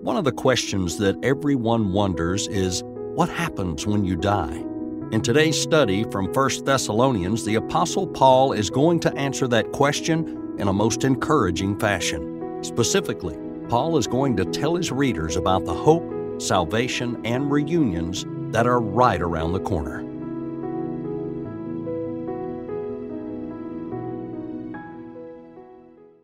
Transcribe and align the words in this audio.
One 0.00 0.16
of 0.16 0.22
the 0.22 0.30
questions 0.30 0.96
that 0.98 1.18
everyone 1.24 1.92
wonders 1.92 2.46
is 2.46 2.84
what 2.84 3.28
happens 3.28 3.84
when 3.84 4.04
you 4.04 4.14
die? 4.14 4.64
In 5.10 5.20
today's 5.20 5.60
study 5.60 6.04
from 6.04 6.32
1 6.32 6.64
Thessalonians, 6.64 7.44
the 7.44 7.56
Apostle 7.56 8.06
Paul 8.06 8.52
is 8.52 8.70
going 8.70 9.00
to 9.00 9.12
answer 9.16 9.48
that 9.48 9.72
question 9.72 10.54
in 10.56 10.68
a 10.68 10.72
most 10.72 11.02
encouraging 11.02 11.76
fashion. 11.80 12.62
Specifically, 12.62 13.36
Paul 13.68 13.98
is 13.98 14.06
going 14.06 14.36
to 14.36 14.44
tell 14.44 14.76
his 14.76 14.92
readers 14.92 15.34
about 15.34 15.64
the 15.64 15.74
hope, 15.74 16.40
salvation, 16.40 17.20
and 17.26 17.50
reunions 17.50 18.24
that 18.52 18.68
are 18.68 18.80
right 18.80 19.20
around 19.20 19.52
the 19.52 19.60
corner. 19.60 20.07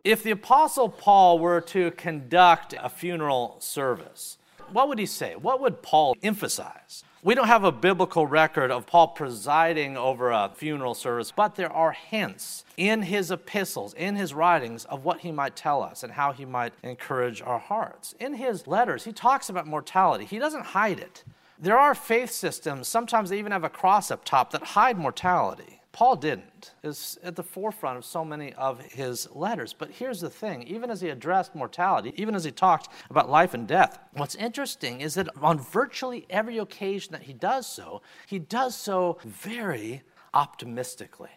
If 0.05 0.21
the 0.21 0.29
Apostle 0.29 0.89
Paul 0.89 1.39
were 1.39 1.61
to 1.61 1.89
conduct 1.89 2.75
a 2.79 2.89
funeral 2.89 3.55
service, 3.57 4.37
what 4.71 4.87
would 4.87 4.99
he 4.99 5.07
say? 5.07 5.35
What 5.35 5.59
would 5.61 5.81
Paul 5.81 6.15
emphasize? 6.21 7.03
We 7.23 7.33
don't 7.33 7.47
have 7.47 7.63
a 7.63 7.71
biblical 7.71 8.27
record 8.27 8.69
of 8.69 8.85
Paul 8.85 9.07
presiding 9.07 9.97
over 9.97 10.29
a 10.29 10.51
funeral 10.53 10.93
service, 10.93 11.31
but 11.31 11.55
there 11.55 11.73
are 11.73 11.91
hints 11.93 12.65
in 12.77 13.01
his 13.01 13.31
epistles, 13.31 13.95
in 13.95 14.15
his 14.15 14.31
writings, 14.31 14.85
of 14.85 15.03
what 15.03 15.21
he 15.21 15.31
might 15.31 15.55
tell 15.55 15.81
us 15.81 16.03
and 16.03 16.13
how 16.13 16.33
he 16.33 16.45
might 16.45 16.73
encourage 16.83 17.41
our 17.41 17.57
hearts. 17.57 18.13
In 18.19 18.35
his 18.35 18.67
letters, 18.67 19.05
he 19.05 19.11
talks 19.11 19.49
about 19.49 19.65
mortality, 19.65 20.25
he 20.25 20.37
doesn't 20.37 20.65
hide 20.65 20.99
it. 20.99 21.23
There 21.57 21.79
are 21.79 21.95
faith 21.95 22.29
systems, 22.29 22.87
sometimes 22.87 23.31
they 23.31 23.39
even 23.39 23.53
have 23.53 23.63
a 23.63 23.69
cross 23.69 24.11
up 24.11 24.23
top, 24.23 24.51
that 24.51 24.61
hide 24.61 24.99
mortality. 24.99 25.81
Paul 25.95 26.17
didn't. 26.17 26.73
Is 26.83 27.17
at 27.23 27.37
the 27.37 27.43
forefront 27.43 27.97
of 27.97 28.03
so 28.03 28.25
many 28.25 28.51
of 28.55 28.81
his 28.81 29.29
letters. 29.31 29.71
But 29.71 29.91
here's 29.91 30.19
the 30.19 30.29
thing 30.29 30.63
even 30.63 30.89
as 30.91 30.99
he 30.99 31.07
addressed 31.07 31.55
mortality, 31.55 32.13
even 32.17 32.35
as 32.35 32.43
he 32.43 32.51
talked 32.51 32.89
about 33.09 33.29
life 33.29 33.53
and 33.53 33.65
death, 33.65 33.97
what's 34.11 34.35
interesting 34.35 34.99
is 34.99 35.13
that 35.13 35.29
on 35.41 35.57
virtually 35.57 36.25
every 36.29 36.57
occasion 36.57 37.13
that 37.13 37.21
he 37.23 37.31
does 37.31 37.65
so, 37.65 38.01
he 38.27 38.39
does 38.39 38.75
so 38.75 39.19
very 39.23 40.03
optimistically 40.33 41.29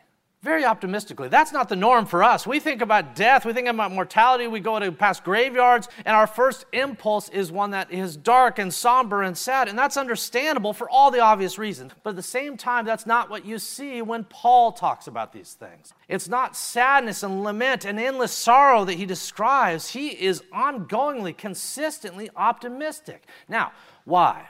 very 0.42 0.64
optimistically. 0.64 1.28
That's 1.28 1.52
not 1.52 1.68
the 1.68 1.76
norm 1.76 2.06
for 2.06 2.22
us. 2.22 2.46
We 2.46 2.60
think 2.60 2.80
about 2.80 3.16
death, 3.16 3.44
we 3.44 3.52
think 3.52 3.66
about 3.66 3.90
mortality, 3.90 4.46
we 4.46 4.60
go 4.60 4.78
to 4.78 4.92
past 4.92 5.24
graveyards, 5.24 5.88
and 6.04 6.14
our 6.14 6.28
first 6.28 6.64
impulse 6.72 7.28
is 7.30 7.50
one 7.50 7.72
that 7.72 7.90
is 7.90 8.16
dark 8.16 8.60
and 8.60 8.72
somber 8.72 9.22
and 9.22 9.36
sad, 9.36 9.68
and 9.68 9.76
that's 9.76 9.96
understandable 9.96 10.72
for 10.72 10.88
all 10.88 11.10
the 11.10 11.20
obvious 11.20 11.58
reasons. 11.58 11.92
But 12.04 12.10
at 12.10 12.16
the 12.16 12.22
same 12.22 12.56
time, 12.56 12.86
that's 12.86 13.06
not 13.06 13.30
what 13.30 13.44
you 13.44 13.58
see 13.58 14.00
when 14.00 14.24
Paul 14.24 14.72
talks 14.72 15.08
about 15.08 15.32
these 15.32 15.54
things. 15.54 15.92
It's 16.08 16.28
not 16.28 16.56
sadness 16.56 17.24
and 17.24 17.42
lament 17.42 17.84
and 17.84 17.98
endless 17.98 18.32
sorrow 18.32 18.84
that 18.84 18.94
he 18.94 19.06
describes. 19.06 19.90
He 19.90 20.08
is 20.08 20.42
ongoingly, 20.54 21.36
consistently 21.36 22.30
optimistic. 22.36 23.24
Now, 23.48 23.72
why? 24.04 24.46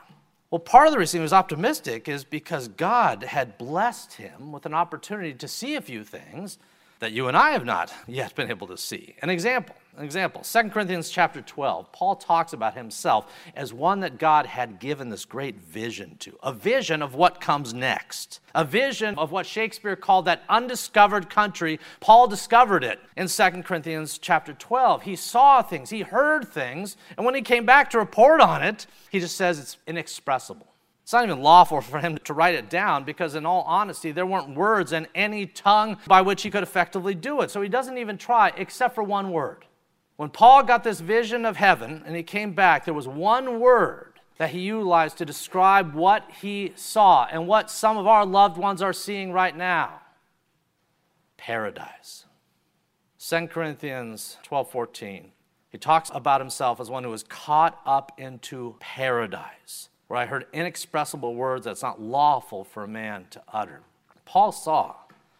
Well, 0.50 0.58
part 0.58 0.86
of 0.86 0.92
the 0.92 0.98
reason 0.98 1.18
he 1.18 1.22
was 1.22 1.32
optimistic 1.32 2.08
is 2.08 2.24
because 2.24 2.68
God 2.68 3.22
had 3.22 3.58
blessed 3.58 4.14
him 4.14 4.50
with 4.50 4.64
an 4.64 4.72
opportunity 4.72 5.34
to 5.34 5.48
see 5.48 5.74
a 5.74 5.82
few 5.82 6.04
things 6.04 6.58
that 7.00 7.12
you 7.12 7.28
and 7.28 7.36
I 7.36 7.50
have 7.50 7.64
not 7.64 7.92
yet 8.06 8.34
been 8.34 8.50
able 8.50 8.66
to 8.68 8.76
see. 8.76 9.14
An 9.22 9.30
example, 9.30 9.74
an 9.96 10.04
example. 10.04 10.42
2 10.42 10.70
Corinthians 10.70 11.10
chapter 11.10 11.40
12, 11.40 11.92
Paul 11.92 12.16
talks 12.16 12.52
about 12.52 12.76
himself 12.76 13.32
as 13.54 13.72
one 13.72 14.00
that 14.00 14.18
God 14.18 14.46
had 14.46 14.78
given 14.78 15.08
this 15.08 15.24
great 15.24 15.56
vision 15.56 16.16
to, 16.20 16.38
a 16.42 16.52
vision 16.52 17.02
of 17.02 17.14
what 17.14 17.40
comes 17.40 17.72
next, 17.74 18.40
a 18.54 18.64
vision 18.64 19.16
of 19.18 19.30
what 19.30 19.46
Shakespeare 19.46 19.96
called 19.96 20.24
that 20.24 20.42
undiscovered 20.48 21.30
country. 21.30 21.78
Paul 22.00 22.26
discovered 22.28 22.84
it 22.84 23.00
in 23.16 23.28
2 23.28 23.62
Corinthians 23.62 24.18
chapter 24.18 24.52
12. 24.52 25.02
He 25.02 25.16
saw 25.16 25.62
things, 25.62 25.90
he 25.90 26.02
heard 26.02 26.48
things, 26.48 26.96
and 27.16 27.24
when 27.24 27.34
he 27.34 27.42
came 27.42 27.66
back 27.66 27.90
to 27.90 27.98
report 27.98 28.40
on 28.40 28.62
it, 28.62 28.86
he 29.10 29.20
just 29.20 29.36
says 29.36 29.58
it's 29.58 29.76
inexpressible. 29.86 30.67
It's 31.08 31.14
not 31.14 31.24
even 31.24 31.40
lawful 31.40 31.80
for 31.80 32.00
him 32.00 32.18
to 32.18 32.34
write 32.34 32.54
it 32.54 32.68
down 32.68 33.04
because, 33.04 33.34
in 33.34 33.46
all 33.46 33.62
honesty, 33.62 34.12
there 34.12 34.26
weren't 34.26 34.54
words 34.54 34.92
in 34.92 35.08
any 35.14 35.46
tongue 35.46 35.96
by 36.06 36.20
which 36.20 36.42
he 36.42 36.50
could 36.50 36.62
effectively 36.62 37.14
do 37.14 37.40
it. 37.40 37.50
So 37.50 37.62
he 37.62 37.68
doesn't 37.70 37.96
even 37.96 38.18
try, 38.18 38.52
except 38.54 38.94
for 38.94 39.02
one 39.02 39.30
word. 39.30 39.64
When 40.16 40.28
Paul 40.28 40.64
got 40.64 40.84
this 40.84 41.00
vision 41.00 41.46
of 41.46 41.56
heaven 41.56 42.02
and 42.04 42.14
he 42.14 42.22
came 42.22 42.52
back, 42.52 42.84
there 42.84 42.92
was 42.92 43.08
one 43.08 43.58
word 43.58 44.20
that 44.36 44.50
he 44.50 44.58
utilized 44.58 45.16
to 45.16 45.24
describe 45.24 45.94
what 45.94 46.30
he 46.42 46.74
saw 46.76 47.26
and 47.32 47.48
what 47.48 47.70
some 47.70 47.96
of 47.96 48.06
our 48.06 48.26
loved 48.26 48.58
ones 48.58 48.82
are 48.82 48.92
seeing 48.92 49.32
right 49.32 49.56
now 49.56 50.02
paradise. 51.38 52.26
2 53.18 53.46
Corinthians 53.46 54.36
12 54.42 54.70
14. 54.70 55.32
He 55.70 55.78
talks 55.78 56.10
about 56.12 56.42
himself 56.42 56.78
as 56.80 56.90
one 56.90 57.04
who 57.04 57.10
was 57.10 57.22
caught 57.22 57.80
up 57.86 58.12
into 58.18 58.76
paradise, 58.78 59.88
where 60.08 60.18
I 60.18 60.26
heard 60.26 60.46
inexpressible 60.52 61.34
words 61.34 61.64
that's 61.64 61.82
not 61.82 62.00
lawful 62.00 62.64
for 62.64 62.82
a 62.82 62.88
man 62.88 63.26
to 63.30 63.42
utter. 63.52 63.80
Paul 64.24 64.52
saw 64.52 64.94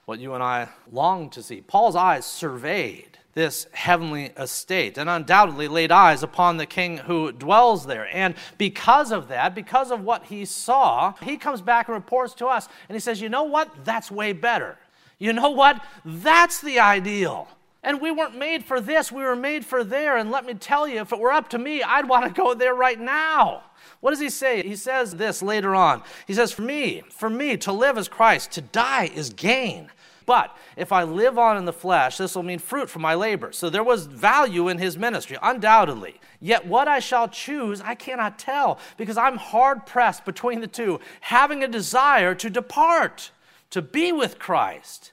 what 0.04 0.20
you 0.20 0.34
and 0.34 0.42
I 0.42 0.68
long 0.92 1.30
to 1.30 1.42
see. 1.42 1.60
Paul's 1.60 1.96
eyes 1.96 2.24
surveyed 2.24 3.18
this 3.34 3.66
heavenly 3.72 4.26
estate 4.36 4.98
and 4.98 5.08
undoubtedly 5.08 5.68
laid 5.68 5.92
eyes 5.92 6.22
upon 6.22 6.56
the 6.56 6.66
king 6.66 6.98
who 6.98 7.30
dwells 7.30 7.86
there. 7.86 8.08
And 8.12 8.34
because 8.56 9.12
of 9.12 9.28
that, 9.28 9.54
because 9.54 9.90
of 9.90 10.02
what 10.02 10.24
he 10.24 10.44
saw, 10.44 11.14
he 11.22 11.36
comes 11.36 11.60
back 11.60 11.88
and 11.88 11.94
reports 11.94 12.34
to 12.34 12.46
us 12.46 12.68
and 12.88 12.96
he 12.96 13.00
says, 13.00 13.20
You 13.20 13.28
know 13.28 13.44
what? 13.44 13.84
That's 13.84 14.10
way 14.10 14.32
better. 14.32 14.78
You 15.18 15.32
know 15.32 15.50
what? 15.50 15.80
That's 16.04 16.60
the 16.60 16.80
ideal. 16.80 17.48
And 17.82 18.00
we 18.00 18.10
weren't 18.10 18.36
made 18.36 18.64
for 18.64 18.80
this, 18.80 19.12
we 19.12 19.22
were 19.22 19.36
made 19.36 19.64
for 19.64 19.84
there. 19.84 20.16
And 20.16 20.30
let 20.30 20.44
me 20.44 20.54
tell 20.54 20.88
you, 20.88 21.00
if 21.00 21.12
it 21.12 21.18
were 21.18 21.32
up 21.32 21.48
to 21.50 21.58
me, 21.58 21.82
I'd 21.82 22.08
want 22.08 22.24
to 22.26 22.30
go 22.30 22.54
there 22.54 22.74
right 22.74 22.98
now. 22.98 23.62
What 24.00 24.10
does 24.10 24.20
he 24.20 24.30
say? 24.30 24.62
He 24.62 24.76
says 24.76 25.16
this 25.16 25.42
later 25.42 25.74
on. 25.74 26.02
He 26.26 26.34
says, 26.34 26.52
For 26.52 26.62
me, 26.62 27.02
for 27.10 27.30
me, 27.30 27.56
to 27.58 27.72
live 27.72 27.98
is 27.98 28.08
Christ, 28.08 28.52
to 28.52 28.60
die 28.60 29.10
is 29.14 29.30
gain. 29.30 29.90
But 30.28 30.54
if 30.76 30.92
I 30.92 31.04
live 31.04 31.38
on 31.38 31.56
in 31.56 31.64
the 31.64 31.72
flesh, 31.72 32.18
this 32.18 32.34
will 32.34 32.42
mean 32.42 32.58
fruit 32.58 32.90
for 32.90 32.98
my 32.98 33.14
labor. 33.14 33.50
So 33.50 33.70
there 33.70 33.82
was 33.82 34.04
value 34.04 34.68
in 34.68 34.76
his 34.76 34.98
ministry, 34.98 35.38
undoubtedly. 35.42 36.20
Yet 36.38 36.66
what 36.66 36.86
I 36.86 36.98
shall 36.98 37.28
choose, 37.28 37.80
I 37.80 37.94
cannot 37.94 38.38
tell, 38.38 38.78
because 38.98 39.16
I'm 39.16 39.38
hard 39.38 39.86
pressed 39.86 40.26
between 40.26 40.60
the 40.60 40.66
two, 40.66 41.00
having 41.22 41.64
a 41.64 41.68
desire 41.68 42.34
to 42.34 42.50
depart, 42.50 43.30
to 43.70 43.80
be 43.80 44.12
with 44.12 44.38
Christ, 44.38 45.12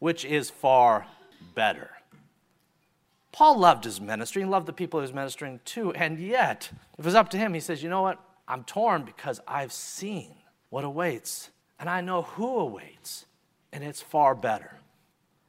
which 0.00 0.24
is 0.24 0.50
far 0.50 1.06
better. 1.54 1.90
Paul 3.36 3.58
loved 3.58 3.84
his 3.84 4.00
ministry 4.00 4.40
and 4.40 4.50
loved 4.50 4.64
the 4.64 4.72
people 4.72 4.98
he 4.98 5.02
was 5.02 5.12
ministering 5.12 5.60
to, 5.66 5.92
and 5.92 6.18
yet, 6.18 6.70
if 6.94 7.00
it 7.00 7.04
was 7.04 7.14
up 7.14 7.28
to 7.30 7.36
him, 7.36 7.52
he 7.52 7.60
says, 7.60 7.82
You 7.82 7.90
know 7.90 8.00
what? 8.00 8.18
I'm 8.48 8.64
torn 8.64 9.02
because 9.02 9.42
I've 9.46 9.74
seen 9.74 10.36
what 10.70 10.84
awaits, 10.84 11.50
and 11.78 11.90
I 11.90 12.00
know 12.00 12.22
who 12.22 12.58
awaits 12.58 13.26
and 13.74 13.84
it's 13.84 14.00
far 14.00 14.34
better. 14.34 14.78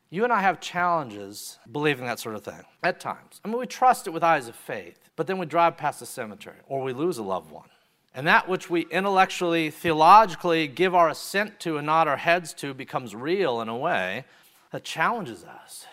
You 0.09 0.25
and 0.25 0.33
I 0.33 0.41
have 0.41 0.59
challenges 0.59 1.59
believing 1.71 2.05
that 2.07 2.19
sort 2.19 2.35
of 2.35 2.43
thing 2.43 2.59
at 2.83 2.99
times. 2.99 3.39
I 3.45 3.47
mean, 3.47 3.57
we 3.57 3.65
trust 3.65 4.05
it 4.05 4.09
with 4.09 4.21
eyes 4.21 4.49
of 4.49 4.55
faith, 4.57 5.09
but 5.15 5.25
then 5.25 5.37
we 5.37 5.45
drive 5.45 5.77
past 5.77 6.01
the 6.01 6.05
cemetery 6.05 6.57
or 6.67 6.83
we 6.83 6.91
lose 6.91 7.19
a 7.19 7.23
loved 7.23 7.51
one. 7.51 7.69
And 8.13 8.27
that 8.27 8.49
which 8.49 8.69
we 8.69 8.81
intellectually, 8.91 9.69
theologically 9.69 10.67
give 10.67 10.93
our 10.93 11.07
assent 11.07 11.61
to 11.61 11.77
and 11.77 11.85
nod 11.85 12.09
our 12.09 12.17
heads 12.17 12.53
to 12.55 12.73
becomes 12.73 13.15
real 13.15 13.61
in 13.61 13.69
a 13.69 13.77
way 13.77 14.25
that 14.71 14.83
challenges 14.83 15.45
us. 15.45 15.85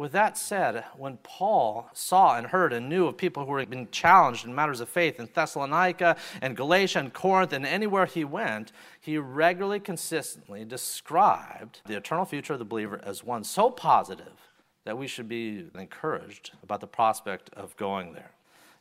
With 0.00 0.12
that 0.12 0.38
said, 0.38 0.82
when 0.96 1.18
Paul 1.18 1.90
saw 1.92 2.38
and 2.38 2.46
heard 2.46 2.72
and 2.72 2.88
knew 2.88 3.06
of 3.06 3.18
people 3.18 3.44
who 3.44 3.50
were 3.50 3.66
being 3.66 3.86
challenged 3.90 4.46
in 4.46 4.54
matters 4.54 4.80
of 4.80 4.88
faith 4.88 5.20
in 5.20 5.28
Thessalonica 5.30 6.16
and 6.40 6.56
Galatia 6.56 7.00
and 7.00 7.12
Corinth 7.12 7.52
and 7.52 7.66
anywhere 7.66 8.06
he 8.06 8.24
went, 8.24 8.72
he 8.98 9.18
regularly, 9.18 9.78
consistently 9.78 10.64
described 10.64 11.82
the 11.84 11.98
eternal 11.98 12.24
future 12.24 12.54
of 12.54 12.58
the 12.58 12.64
believer 12.64 12.98
as 13.02 13.22
one 13.22 13.44
so 13.44 13.68
positive 13.68 14.48
that 14.86 14.96
we 14.96 15.06
should 15.06 15.28
be 15.28 15.66
encouraged 15.74 16.52
about 16.62 16.80
the 16.80 16.86
prospect 16.86 17.50
of 17.52 17.76
going 17.76 18.14
there. 18.14 18.30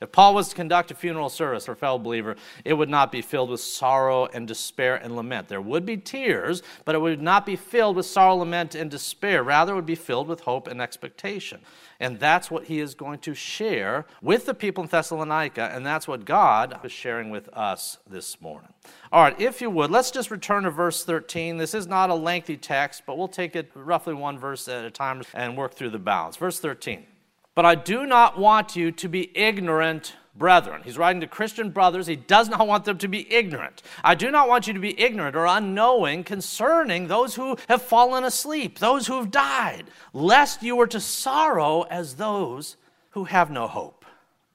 If 0.01 0.13
Paul 0.13 0.33
was 0.33 0.47
to 0.49 0.55
conduct 0.55 0.91
a 0.91 0.95
funeral 0.95 1.27
service 1.27 1.65
for 1.65 1.73
a 1.73 1.75
fellow 1.75 1.97
believer, 1.97 2.37
it 2.63 2.73
would 2.73 2.87
not 2.87 3.11
be 3.11 3.21
filled 3.21 3.49
with 3.49 3.59
sorrow 3.59 4.27
and 4.27 4.47
despair 4.47 4.95
and 4.95 5.13
lament. 5.13 5.49
There 5.49 5.59
would 5.59 5.85
be 5.85 5.97
tears, 5.97 6.63
but 6.85 6.95
it 6.95 6.99
would 6.99 7.21
not 7.21 7.45
be 7.45 7.57
filled 7.57 7.97
with 7.97 8.05
sorrow, 8.05 8.35
lament, 8.35 8.75
and 8.75 8.89
despair. 8.89 9.43
Rather, 9.43 9.73
it 9.73 9.75
would 9.75 9.85
be 9.85 9.95
filled 9.95 10.29
with 10.29 10.41
hope 10.41 10.67
and 10.67 10.81
expectation. 10.81 11.59
And 11.99 12.17
that's 12.17 12.49
what 12.49 12.67
he 12.67 12.79
is 12.79 12.95
going 12.95 13.19
to 13.19 13.33
share 13.33 14.05
with 14.21 14.45
the 14.45 14.53
people 14.53 14.85
in 14.85 14.89
Thessalonica, 14.89 15.69
and 15.73 15.85
that's 15.85 16.07
what 16.07 16.23
God 16.23 16.79
is 16.85 16.93
sharing 16.93 17.29
with 17.29 17.49
us 17.49 17.97
this 18.09 18.39
morning. 18.39 18.71
All 19.11 19.21
right, 19.21 19.37
if 19.37 19.59
you 19.59 19.69
would, 19.69 19.91
let's 19.91 20.11
just 20.11 20.31
return 20.31 20.63
to 20.63 20.71
verse 20.71 21.03
13. 21.03 21.57
This 21.57 21.73
is 21.73 21.87
not 21.87 22.09
a 22.09 22.15
lengthy 22.15 22.55
text, 22.55 23.03
but 23.05 23.17
we'll 23.17 23.27
take 23.27 23.53
it 23.53 23.69
roughly 23.73 24.13
one 24.13 24.39
verse 24.39 24.69
at 24.69 24.85
a 24.85 24.91
time 24.91 25.23
and 25.33 25.57
work 25.57 25.73
through 25.73 25.89
the 25.89 25.99
balance. 25.99 26.37
Verse 26.37 26.57
13. 26.61 27.05
But 27.55 27.65
I 27.65 27.75
do 27.75 28.05
not 28.05 28.37
want 28.37 28.75
you 28.75 28.91
to 28.91 29.09
be 29.09 29.37
ignorant, 29.37 30.15
brethren. 30.35 30.81
He's 30.85 30.97
writing 30.97 31.21
to 31.21 31.27
Christian 31.27 31.71
brothers. 31.71 32.07
He 32.07 32.15
does 32.15 32.47
not 32.47 32.67
want 32.67 32.85
them 32.85 32.97
to 32.99 33.07
be 33.07 33.31
ignorant. 33.31 33.81
I 34.03 34.15
do 34.15 34.31
not 34.31 34.47
want 34.47 34.67
you 34.67 34.73
to 34.73 34.79
be 34.79 34.99
ignorant 34.99 35.35
or 35.35 35.45
unknowing 35.45 36.23
concerning 36.23 37.07
those 37.07 37.35
who 37.35 37.57
have 37.67 37.81
fallen 37.81 38.23
asleep, 38.23 38.79
those 38.79 39.07
who 39.07 39.17
have 39.17 39.31
died, 39.31 39.85
lest 40.13 40.63
you 40.63 40.75
were 40.75 40.87
to 40.87 40.99
sorrow 40.99 41.81
as 41.89 42.15
those 42.15 42.77
who 43.11 43.25
have 43.25 43.51
no 43.51 43.67
hope. 43.67 43.98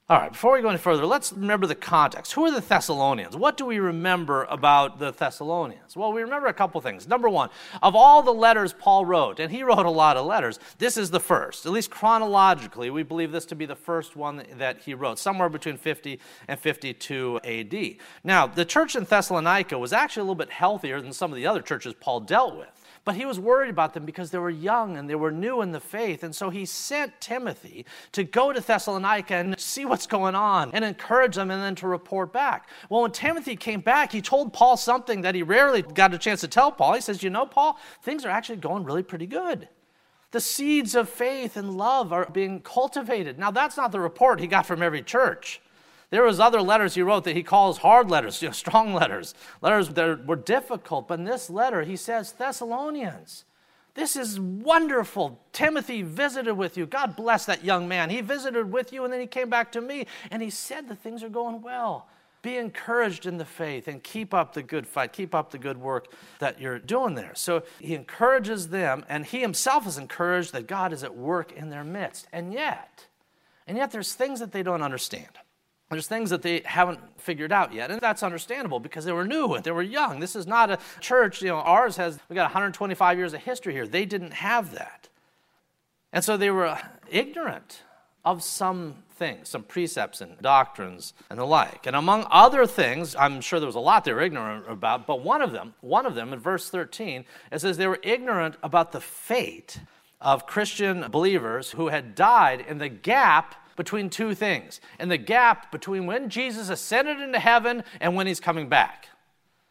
All 0.07 0.19
right, 0.19 0.31
before 0.31 0.53
we 0.53 0.61
go 0.61 0.69
any 0.69 0.77
further, 0.77 1.07
let's 1.07 1.33
remember 1.33 1.67
the 1.67 1.75
context. 1.75 2.35
Who 2.35 2.45
are 2.45 2.51
the 2.51 2.61
Thessalonians? 2.61 3.39
What 3.39 3.57
do 3.57 3.65
we 3.65 3.79
remember 3.79 4.45
about 4.51 4.99
the 4.99 5.13
Thessalonians? 5.13 5.97
Well, 5.97 6.13
we 6.13 6.21
remember 6.21 6.47
a 6.47 6.53
couple 6.53 6.79
things. 6.83 7.09
Number 7.09 7.27
one, 7.31 7.49
of 7.83 7.97
all 7.97 8.23
the 8.23 8.31
letters 8.31 8.75
Paul 8.75 9.07
wrote, 9.07 9.41
and 9.41 9.51
he 9.51 9.63
wrote 9.63 9.87
a 9.87 9.91
lot 9.91 10.19
of 10.19 10.27
letters, 10.27 10.59
this 10.77 10.99
is 10.99 11.11
the 11.11 11.21
first. 11.21 11.65
At 11.65 11.73
least 11.73 11.89
chronologically, 11.89 12.91
we 12.91 13.03
believe 13.03 13.33
this 13.33 13.47
to 13.47 13.55
be 13.55 13.65
the 13.65 13.75
first 13.75 14.15
one 14.15 14.45
that 14.59 14.81
he 14.81 14.93
wrote, 14.93 15.19
somewhere 15.19 15.49
between 15.49 15.79
50 15.79 16.21
and 16.49 16.61
52 16.61 17.41
AD. 17.43 17.97
Now, 18.23 18.47
the 18.47 18.67
church 18.67 18.97
in 18.97 19.05
Thessalonica 19.05 19.79
was 19.79 19.95
actually 19.95 20.21
a 20.21 20.25
little 20.25 20.35
bit 20.35 20.51
healthier 20.51 21.01
than 21.01 21.15
some 21.15 21.33
of 21.33 21.37
the 21.37 21.47
other 21.47 21.63
churches 21.63 21.95
Paul 21.99 22.21
dealt 22.21 22.59
with. 22.59 22.69
But 23.05 23.17
he 23.17 23.27
was 23.27 23.39
worried 23.39 23.69
about 23.69 23.93
them 23.93 24.07
because 24.07 24.31
they 24.31 24.39
were 24.39 24.49
young 24.49 24.97
and 24.97 25.09
they 25.09 25.15
were 25.15 25.31
new 25.31 25.61
in 25.61 25.73
the 25.73 25.81
faith. 25.81 26.23
And 26.23 26.35
so 26.35 26.49
he 26.49 26.65
sent 26.65 27.21
Timothy 27.21 27.85
to 28.13 28.25
go 28.25 28.53
to 28.53 28.61
Thessalonica 28.61 29.35
and 29.35 29.61
see 29.61 29.85
what's 29.85 30.07
going 30.07 30.35
on 30.35 30.71
and 30.73 30.85
encourage 30.85 31.37
them 31.37 31.51
and 31.51 31.63
then 31.63 31.75
to 31.77 31.87
report 31.87 32.33
back. 32.33 32.69
Well, 32.89 33.03
when 33.03 33.11
Timothy 33.11 33.57
came 33.57 33.81
back, 33.81 34.11
he 34.11 34.23
told 34.23 34.55
Paul 34.55 34.79
something 34.79 35.21
that 35.21 35.35
he 35.35 35.43
rarely 35.43 35.83
got 35.83 36.15
a 36.15 36.19
chance 36.19 36.41
to 36.41 36.49
tell 36.49 36.73
Paul. 36.73 36.95
He 36.95 37.03
says, 37.03 37.23
You 37.23 37.29
know, 37.29 37.45
Paul, 37.45 37.79
things 38.03 38.25
are 38.25 38.31
actually 38.31 38.57
going 38.57 38.85
really 38.85 39.03
pretty 39.03 39.27
good. 39.27 39.69
The 40.31 40.41
seeds 40.41 40.95
of 40.95 41.09
faith 41.09 41.57
and 41.57 41.77
love 41.77 42.13
are 42.13 42.29
being 42.33 42.61
cultivated. 42.61 43.39
Now, 43.39 43.51
that's 43.51 43.77
not 43.77 43.93
the 43.93 44.01
report 44.01 44.41
he 44.41 44.47
got 44.47 44.67
from 44.67 44.83
every 44.83 45.03
church. 45.03 45.61
There 46.15 46.23
was 46.23 46.39
other 46.39 46.63
letters 46.63 46.95
he 46.95 47.03
wrote 47.03 47.25
that 47.25 47.35
he 47.35 47.43
calls 47.43 47.79
hard 47.79 48.09
letters, 48.09 48.41
you 48.43 48.47
know, 48.47 48.53
strong 48.53 48.95
letters, 48.95 49.35
letters 49.61 49.89
that 49.89 50.25
were 50.25 50.37
difficult. 50.37 51.09
But 51.09 51.19
in 51.19 51.25
this 51.25 51.51
letter, 51.51 51.83
he 51.83 51.97
says, 51.97 52.31
Thessalonians, 52.31 53.45
this 53.95 54.15
is 54.15 54.39
wonderful. 54.39 55.41
Timothy 55.53 56.03
visited 56.03 56.55
with 56.55 56.77
you. 56.77 56.87
God 56.87 57.17
bless 57.17 57.47
that 57.47 57.65
young 57.65 57.89
man. 57.89 58.11
He 58.11 58.21
visited 58.21 58.71
with 58.71 58.93
you 58.93 59.03
and 59.03 59.13
then 59.13 59.19
he 59.19 59.27
came 59.27 59.51
back 59.51 59.73
to 59.73 59.81
me 59.81 60.07
and 60.31 60.41
he 60.41 60.51
said 60.51 60.87
the 60.87 60.95
things 60.95 61.25
are 61.25 61.29
going 61.29 61.63
well. 61.63 62.07
Be 62.43 62.59
encouraged 62.59 63.27
in 63.27 63.39
the 63.39 63.45
faith 63.45 63.89
and 63.89 64.01
keep 64.01 64.33
up 64.33 64.53
the 64.53 64.63
good 64.63 64.87
fight. 64.87 65.13
Keep 65.13 65.35
up 65.35 65.51
the 65.51 65.59
good 65.59 65.79
work 65.79 66.07
that 66.39 66.61
you're 66.61 66.79
doing 66.79 67.17
there. 67.17 67.33
So 67.35 67.65
he 67.81 67.97
encourages 67.97 68.69
them 68.69 69.05
and 69.09 69.27
he 69.27 69.41
himself 69.41 69.85
is 69.85 69.99
encouraged 69.99 70.53
that 70.53 70.69
God 70.69 70.93
is 70.93 71.03
at 71.03 71.17
work 71.17 71.51
in 71.51 71.71
their 71.71 71.83
midst. 71.83 72.29
And 72.33 72.53
yet, 72.53 73.07
and 73.67 73.77
yet 73.77 73.91
there's 73.91 74.15
things 74.15 74.39
that 74.39 74.53
they 74.53 74.63
don't 74.63 74.83
understand. 74.83 75.41
There's 75.91 76.07
things 76.07 76.31
that 76.31 76.43
they 76.43 76.63
haven't 76.65 76.99
figured 77.21 77.53
out 77.53 77.73
yet, 77.73 77.91
and 77.91 78.01
that's 78.01 78.23
understandable 78.23 78.81
because 78.81 79.05
they 79.05 79.13
were 79.13 79.27
new 79.27 79.55
and 79.55 79.63
they 79.63 79.71
were 79.71 79.83
young. 79.83 80.19
This 80.19 80.35
is 80.35 80.47
not 80.47 80.71
a 80.71 80.79
church, 81.01 81.43
you 81.43 81.49
know, 81.49 81.57
ours 81.57 81.97
has, 81.97 82.19
we 82.29 82.35
got 82.35 82.45
125 82.45 83.19
years 83.19 83.35
of 83.35 83.43
history 83.43 83.75
here. 83.75 83.87
They 83.87 84.05
didn't 84.05 84.33
have 84.33 84.75
that. 84.75 85.09
And 86.13 86.25
so 86.25 86.37
they 86.37 86.51
were 86.51 86.67
uh, 86.67 86.79
ignorant 87.11 87.83
of 88.25 88.43
some 88.43 88.95
things, 89.17 89.49
some 89.49 89.63
precepts 89.63 90.21
and 90.21 90.41
doctrines 90.41 91.13
and 91.29 91.39
the 91.39 91.45
like. 91.45 91.87
And 91.87 91.95
among 91.95 92.27
other 92.31 92.67
things, 92.67 93.15
I'm 93.17 93.41
sure 93.41 93.61
there 93.61 93.67
was 93.67 93.75
a 93.75 93.81
lot 93.81 94.05
they 94.05 94.13
were 94.13 94.23
ignorant 94.23 94.65
about, 94.69 95.07
but 95.07 95.23
one 95.23 95.43
of 95.43 95.53
them, 95.53 95.75
one 95.81 96.07
of 96.07 96.15
them 96.15 96.33
in 96.33 96.39
verse 96.39 96.71
13, 96.71 97.25
it 97.53 97.61
says 97.61 97.77
they 97.77 97.87
were 97.87 98.01
ignorant 98.03 98.57
about 98.63 98.93
the 98.93 99.01
fate 99.01 99.81
of 100.21 100.47
Christian 100.47 101.11
believers 101.11 101.73
who 101.73 101.89
had 101.89 102.15
died 102.15 102.65
in 102.67 102.79
the 102.79 102.89
gap 102.89 103.55
between 103.77 104.11
two 104.11 104.35
things 104.35 104.81
and 104.99 105.11
the 105.11 105.17
gap 105.17 105.71
between 105.73 106.07
when 106.07 106.29
Jesus 106.29 106.69
ascended 106.69 107.21
into 107.21 107.39
heaven 107.39 107.85
and 108.01 108.15
when 108.15 108.27
he's 108.27 108.41
coming 108.41 108.69
back. 108.69 109.09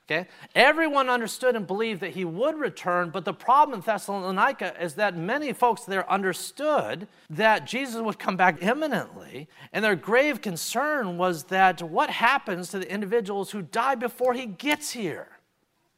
Okay? 0.06 0.28
Everyone 0.54 1.10
understood 1.10 1.56
and 1.56 1.66
believed 1.66 2.02
that 2.02 2.12
he 2.12 2.26
would 2.26 2.58
return, 2.58 3.10
but 3.10 3.24
the 3.24 3.34
problem 3.34 3.80
in 3.80 3.86
Thessalonica 3.86 4.76
is 4.82 4.96
that 4.96 5.16
many 5.16 5.54
folks 5.54 5.84
there 5.84 6.10
understood 6.12 7.08
that 7.30 7.66
Jesus 7.66 8.02
would 8.02 8.20
come 8.20 8.36
back 8.36 8.62
imminently, 8.62 9.48
and 9.72 9.84
their 9.84 9.96
grave 9.96 10.42
concern 10.42 11.18
was 11.18 11.46
that 11.46 11.82
what 11.82 12.10
happens 12.10 12.70
to 12.70 12.80
the 12.80 12.92
individuals 12.92 13.52
who 13.52 13.62
die 13.62 13.96
before 13.96 14.34
he 14.34 14.46
gets 14.46 14.92
here? 14.92 15.30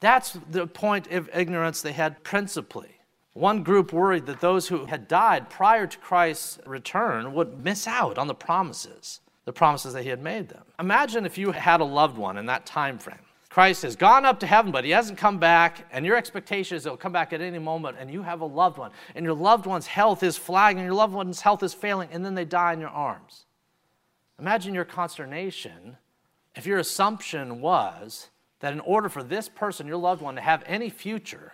That's 0.02 0.38
the 0.52 0.68
point 0.68 1.12
of 1.12 1.30
ignorance 1.34 1.82
they 1.82 1.94
had 1.94 2.24
principally. 2.24 2.95
One 3.36 3.64
group 3.64 3.92
worried 3.92 4.28
that 4.28 4.40
those 4.40 4.70
who 4.70 4.86
had 4.86 5.10
died 5.10 5.50
prior 5.50 5.88
to 5.88 5.98
Christ's 5.98 6.58
return 6.66 7.34
would 7.34 7.66
miss 7.66 7.86
out 7.86 8.18
on 8.18 8.28
the 8.28 8.34
promises, 8.34 9.20
the 9.44 9.52
promises 9.52 9.92
that 9.92 10.04
he 10.04 10.10
had 10.10 10.24
made 10.24 10.48
them. 10.48 10.64
Imagine 10.80 11.26
if 11.26 11.38
you 11.38 11.52
had 11.52 11.82
a 11.82 11.86
loved 11.86 12.18
one 12.18 12.38
in 12.38 12.46
that 12.46 12.66
time 12.66 12.98
frame. 12.98 13.20
Christ 13.50 13.82
has 13.82 13.98
gone 13.98 14.24
up 14.24 14.40
to 14.40 14.48
heaven, 14.48 14.72
but 14.72 14.86
he 14.86 14.92
hasn't 14.92 15.20
come 15.20 15.38
back, 15.38 15.86
and 15.92 16.06
your 16.06 16.16
expectation 16.16 16.78
is 16.78 16.86
he'll 16.86 16.96
come 16.96 17.12
back 17.12 17.34
at 17.34 17.42
any 17.42 17.60
moment, 17.60 17.98
and 18.00 18.10
you 18.10 18.22
have 18.22 18.40
a 18.40 18.46
loved 18.46 18.78
one, 18.78 18.92
and 19.16 19.26
your 19.26 19.36
loved 19.36 19.66
one's 19.66 19.88
health 19.88 20.24
is 20.24 20.38
flagging, 20.38 20.86
your 20.86 20.94
loved 20.94 21.14
one's 21.14 21.42
health 21.42 21.62
is 21.62 21.74
failing, 21.74 22.08
and 22.14 22.24
then 22.26 22.36
they 22.36 22.46
die 22.46 22.72
in 22.72 22.80
your 22.80 22.88
arms. 22.88 23.44
Imagine 24.40 24.74
your 24.74 24.86
consternation 24.86 25.98
if 26.56 26.66
your 26.66 26.78
assumption 26.78 27.60
was 27.60 28.30
that 28.62 28.72
in 28.72 28.80
order 28.80 29.10
for 29.10 29.24
this 29.24 29.50
person, 29.50 29.88
your 29.88 29.98
loved 29.98 30.22
one, 30.22 30.36
to 30.36 30.42
have 30.42 30.64
any 30.66 30.90
future, 30.90 31.52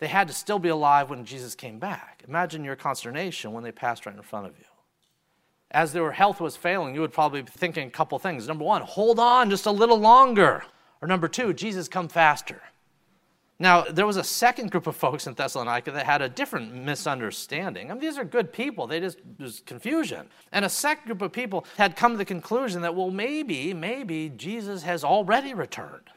they 0.00 0.08
had 0.08 0.28
to 0.28 0.34
still 0.34 0.58
be 0.58 0.70
alive 0.70 1.10
when 1.10 1.24
Jesus 1.24 1.54
came 1.54 1.78
back. 1.78 2.24
Imagine 2.26 2.64
your 2.64 2.74
consternation 2.74 3.52
when 3.52 3.62
they 3.62 3.70
passed 3.70 4.06
right 4.06 4.16
in 4.16 4.22
front 4.22 4.46
of 4.46 4.58
you. 4.58 4.64
As 5.70 5.92
their 5.92 6.10
health 6.10 6.40
was 6.40 6.56
failing, 6.56 6.94
you 6.94 7.02
would 7.02 7.12
probably 7.12 7.42
be 7.42 7.50
thinking 7.50 7.86
a 7.86 7.90
couple 7.90 8.18
things. 8.18 8.48
Number 8.48 8.64
one, 8.64 8.82
hold 8.82 9.20
on 9.20 9.50
just 9.50 9.66
a 9.66 9.70
little 9.70 9.98
longer. 9.98 10.64
Or 11.00 11.06
number 11.06 11.28
two, 11.28 11.52
Jesus, 11.52 11.86
come 11.86 12.08
faster. 12.08 12.62
Now, 13.58 13.82
there 13.82 14.06
was 14.06 14.16
a 14.16 14.24
second 14.24 14.70
group 14.70 14.86
of 14.86 14.96
folks 14.96 15.26
in 15.26 15.34
Thessalonica 15.34 15.90
that 15.90 16.06
had 16.06 16.22
a 16.22 16.30
different 16.30 16.74
misunderstanding. 16.74 17.90
I 17.90 17.94
mean, 17.94 18.00
these 18.00 18.16
are 18.16 18.24
good 18.24 18.54
people, 18.54 18.86
they 18.86 19.00
just, 19.00 19.18
there's 19.38 19.60
confusion. 19.60 20.28
And 20.50 20.64
a 20.64 20.68
second 20.70 21.04
group 21.06 21.20
of 21.20 21.30
people 21.30 21.66
had 21.76 21.94
come 21.94 22.12
to 22.12 22.18
the 22.18 22.24
conclusion 22.24 22.80
that, 22.80 22.94
well, 22.94 23.10
maybe, 23.10 23.74
maybe 23.74 24.32
Jesus 24.34 24.82
has 24.84 25.04
already 25.04 25.52
returned. 25.52 26.08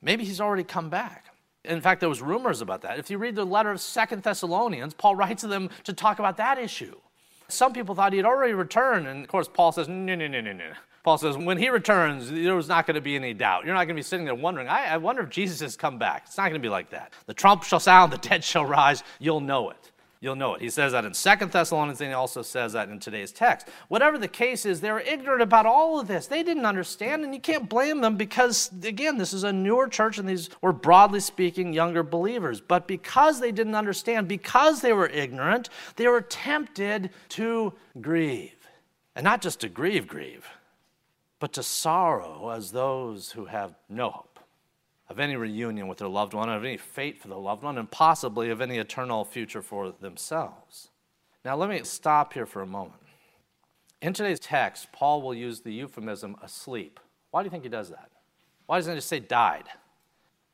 Maybe 0.00 0.24
he's 0.24 0.40
already 0.40 0.64
come 0.64 0.88
back. 0.88 1.26
In 1.64 1.80
fact, 1.80 2.00
there 2.00 2.08
was 2.08 2.22
rumors 2.22 2.60
about 2.60 2.82
that. 2.82 2.98
If 2.98 3.10
you 3.10 3.18
read 3.18 3.34
the 3.34 3.44
letter 3.44 3.70
of 3.70 3.80
Second 3.80 4.22
Thessalonians, 4.22 4.94
Paul 4.94 5.16
writes 5.16 5.42
to 5.42 5.48
them 5.48 5.70
to 5.84 5.92
talk 5.92 6.18
about 6.18 6.36
that 6.38 6.58
issue. 6.58 6.94
Some 7.48 7.72
people 7.72 7.94
thought 7.94 8.12
he 8.12 8.18
had 8.18 8.26
already 8.26 8.54
returned, 8.54 9.06
and 9.06 9.22
of 9.22 9.28
course, 9.28 9.48
Paul 9.48 9.72
says, 9.72 9.88
no, 9.88 10.14
no, 10.14 10.26
no, 10.26 10.40
no, 10.40 10.52
no. 10.52 10.72
Paul 11.02 11.18
says, 11.18 11.36
when 11.36 11.58
he 11.58 11.68
returns, 11.68 12.30
there's 12.30 12.68
not 12.68 12.86
going 12.86 12.94
to 12.94 13.00
be 13.00 13.16
any 13.16 13.34
doubt. 13.34 13.64
You're 13.64 13.74
not 13.74 13.84
going 13.84 13.96
to 13.96 13.98
be 13.98 14.02
sitting 14.02 14.26
there 14.26 14.34
wondering, 14.34 14.68
I, 14.68 14.86
I 14.86 14.96
wonder 14.98 15.22
if 15.22 15.30
Jesus 15.30 15.60
has 15.60 15.76
come 15.76 15.98
back. 15.98 16.24
It's 16.26 16.36
not 16.36 16.44
going 16.44 16.60
to 16.60 16.66
be 16.66 16.68
like 16.68 16.90
that. 16.90 17.12
The 17.26 17.34
trump 17.34 17.62
shall 17.62 17.80
sound, 17.80 18.12
the 18.12 18.18
dead 18.18 18.44
shall 18.44 18.66
rise. 18.66 19.02
You'll 19.18 19.40
know 19.40 19.70
it 19.70 19.89
you'll 20.20 20.36
know 20.36 20.54
it. 20.54 20.60
He 20.60 20.70
says 20.70 20.92
that 20.92 21.04
in 21.04 21.14
Second 21.14 21.50
Thessalonians, 21.50 22.00
and 22.00 22.10
he 22.10 22.14
also 22.14 22.42
says 22.42 22.74
that 22.74 22.88
in 22.88 22.98
today's 22.98 23.32
text. 23.32 23.68
Whatever 23.88 24.18
the 24.18 24.28
case 24.28 24.66
is, 24.66 24.80
they 24.80 24.92
were 24.92 25.00
ignorant 25.00 25.42
about 25.42 25.66
all 25.66 25.98
of 25.98 26.08
this. 26.08 26.26
They 26.26 26.42
didn't 26.42 26.66
understand, 26.66 27.24
and 27.24 27.34
you 27.34 27.40
can't 27.40 27.68
blame 27.68 28.00
them 28.00 28.16
because, 28.16 28.70
again, 28.82 29.18
this 29.18 29.32
is 29.32 29.44
a 29.44 29.52
newer 29.52 29.88
church, 29.88 30.18
and 30.18 30.28
these 30.28 30.50
were 30.60 30.72
broadly 30.72 31.20
speaking 31.20 31.72
younger 31.72 32.02
believers. 32.02 32.60
But 32.60 32.86
because 32.86 33.40
they 33.40 33.52
didn't 33.52 33.74
understand, 33.74 34.28
because 34.28 34.82
they 34.82 34.92
were 34.92 35.08
ignorant, 35.08 35.70
they 35.96 36.06
were 36.06 36.20
tempted 36.20 37.10
to 37.30 37.72
grieve. 38.00 38.52
And 39.16 39.24
not 39.24 39.42
just 39.42 39.60
to 39.60 39.68
grieve, 39.68 40.06
grieve, 40.06 40.46
but 41.38 41.54
to 41.54 41.62
sorrow 41.62 42.50
as 42.50 42.70
those 42.70 43.32
who 43.32 43.46
have 43.46 43.74
no 43.88 44.10
hope 44.10 44.29
of 45.10 45.18
any 45.18 45.34
reunion 45.34 45.88
with 45.88 45.98
their 45.98 46.08
loved 46.08 46.32
one, 46.32 46.48
of 46.48 46.64
any 46.64 46.76
fate 46.76 47.20
for 47.20 47.26
the 47.26 47.36
loved 47.36 47.64
one, 47.64 47.76
and 47.76 47.90
possibly 47.90 48.48
of 48.48 48.60
any 48.60 48.78
eternal 48.78 49.24
future 49.24 49.60
for 49.60 49.90
themselves. 49.90 50.88
Now, 51.44 51.56
let 51.56 51.68
me 51.68 51.80
stop 51.82 52.32
here 52.32 52.46
for 52.46 52.62
a 52.62 52.66
moment. 52.66 52.94
In 54.00 54.12
today's 54.12 54.38
text, 54.38 54.92
Paul 54.92 55.20
will 55.20 55.34
use 55.34 55.60
the 55.60 55.72
euphemism 55.72 56.36
asleep. 56.42 57.00
Why 57.32 57.42
do 57.42 57.46
you 57.46 57.50
think 57.50 57.64
he 57.64 57.68
does 57.68 57.90
that? 57.90 58.08
Why 58.66 58.78
doesn't 58.78 58.92
he 58.92 58.98
just 58.98 59.08
say 59.08 59.18
died? 59.18 59.64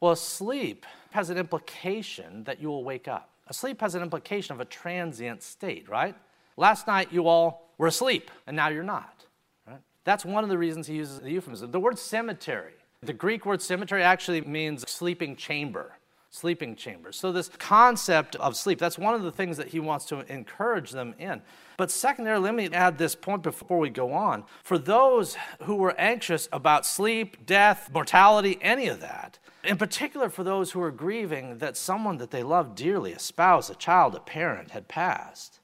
Well, 0.00 0.12
asleep 0.12 0.86
has 1.10 1.28
an 1.28 1.36
implication 1.36 2.44
that 2.44 2.58
you 2.58 2.68
will 2.68 2.82
wake 2.82 3.08
up. 3.08 3.28
Asleep 3.48 3.80
has 3.82 3.94
an 3.94 4.02
implication 4.02 4.54
of 4.54 4.60
a 4.60 4.64
transient 4.64 5.42
state, 5.42 5.86
right? 5.86 6.14
Last 6.56 6.86
night 6.86 7.12
you 7.12 7.28
all 7.28 7.74
were 7.76 7.88
asleep, 7.88 8.30
and 8.46 8.56
now 8.56 8.68
you're 8.68 8.82
not. 8.82 9.26
Right? 9.66 9.80
That's 10.04 10.24
one 10.24 10.44
of 10.44 10.50
the 10.50 10.58
reasons 10.58 10.86
he 10.86 10.94
uses 10.94 11.20
the 11.20 11.30
euphemism. 11.30 11.70
The 11.70 11.80
word 11.80 11.98
cemetery 11.98 12.72
the 13.02 13.12
Greek 13.12 13.46
word 13.46 13.62
cemetery 13.62 14.02
actually 14.02 14.40
means 14.42 14.88
sleeping 14.88 15.36
chamber. 15.36 15.92
Sleeping 16.30 16.76
chamber. 16.76 17.12
So, 17.12 17.32
this 17.32 17.48
concept 17.48 18.36
of 18.36 18.56
sleep, 18.56 18.78
that's 18.78 18.98
one 18.98 19.14
of 19.14 19.22
the 19.22 19.30
things 19.30 19.56
that 19.56 19.68
he 19.68 19.80
wants 19.80 20.04
to 20.06 20.20
encourage 20.30 20.90
them 20.90 21.14
in. 21.18 21.40
But, 21.78 21.90
secondarily, 21.90 22.44
let 22.44 22.54
me 22.54 22.68
add 22.72 22.98
this 22.98 23.14
point 23.14 23.42
before 23.42 23.78
we 23.78 23.88
go 23.88 24.12
on. 24.12 24.44
For 24.62 24.76
those 24.76 25.36
who 25.62 25.76
were 25.76 25.94
anxious 25.98 26.48
about 26.52 26.84
sleep, 26.84 27.46
death, 27.46 27.90
mortality, 27.92 28.58
any 28.60 28.88
of 28.88 29.00
that, 29.00 29.38
in 29.64 29.78
particular 29.78 30.28
for 30.28 30.44
those 30.44 30.72
who 30.72 30.80
are 30.82 30.90
grieving 30.90 31.58
that 31.58 31.76
someone 31.76 32.18
that 32.18 32.30
they 32.30 32.42
love 32.42 32.74
dearly, 32.74 33.12
a 33.12 33.18
spouse, 33.18 33.70
a 33.70 33.74
child, 33.74 34.14
a 34.14 34.20
parent, 34.20 34.72
had 34.72 34.88
passed. 34.88 35.60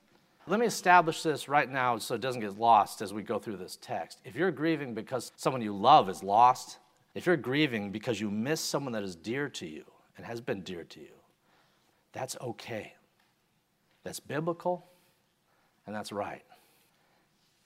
Let 0.46 0.58
me 0.58 0.66
establish 0.66 1.22
this 1.22 1.48
right 1.48 1.70
now 1.70 1.98
so 1.98 2.16
it 2.16 2.20
doesn't 2.20 2.40
get 2.40 2.58
lost 2.58 3.00
as 3.00 3.12
we 3.12 3.22
go 3.22 3.38
through 3.38 3.58
this 3.58 3.78
text. 3.80 4.20
If 4.24 4.34
you're 4.34 4.50
grieving 4.50 4.92
because 4.92 5.30
someone 5.36 5.62
you 5.62 5.76
love 5.76 6.08
is 6.08 6.22
lost, 6.22 6.78
if 7.14 7.26
you're 7.26 7.36
grieving 7.36 7.90
because 7.90 8.20
you 8.20 8.30
miss 8.30 8.60
someone 8.60 8.92
that 8.92 9.02
is 9.02 9.16
dear 9.16 9.48
to 9.50 9.66
you 9.66 9.84
and 10.16 10.24
has 10.26 10.40
been 10.40 10.62
dear 10.62 10.84
to 10.84 11.00
you, 11.00 11.14
that's 12.12 12.36
okay. 12.40 12.94
That's 14.04 14.20
biblical 14.20 14.86
and 15.86 15.94
that's 15.94 16.12
right. 16.12 16.42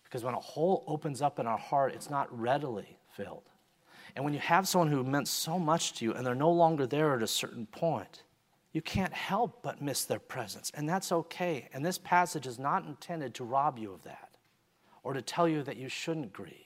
Because 0.04 0.24
when 0.24 0.34
a 0.34 0.40
hole 0.40 0.84
opens 0.86 1.20
up 1.20 1.38
in 1.38 1.46
our 1.46 1.58
heart, 1.58 1.94
it's 1.94 2.10
not 2.10 2.28
readily 2.38 2.98
filled. 3.10 3.42
And 4.14 4.24
when 4.24 4.34
you 4.34 4.40
have 4.40 4.66
someone 4.66 4.88
who 4.88 5.04
meant 5.04 5.28
so 5.28 5.58
much 5.58 5.94
to 5.94 6.04
you 6.04 6.14
and 6.14 6.26
they're 6.26 6.34
no 6.34 6.50
longer 6.50 6.86
there 6.86 7.14
at 7.14 7.22
a 7.22 7.26
certain 7.26 7.66
point, 7.66 8.22
you 8.72 8.82
can't 8.82 9.12
help 9.12 9.62
but 9.62 9.82
miss 9.82 10.04
their 10.04 10.18
presence. 10.18 10.70
And 10.74 10.88
that's 10.88 11.12
okay. 11.12 11.68
And 11.72 11.84
this 11.84 11.98
passage 11.98 12.46
is 12.46 12.58
not 12.58 12.86
intended 12.86 13.34
to 13.34 13.44
rob 13.44 13.78
you 13.78 13.92
of 13.92 14.02
that 14.04 14.36
or 15.02 15.12
to 15.12 15.22
tell 15.22 15.48
you 15.48 15.62
that 15.62 15.76
you 15.76 15.88
shouldn't 15.88 16.32
grieve. 16.32 16.65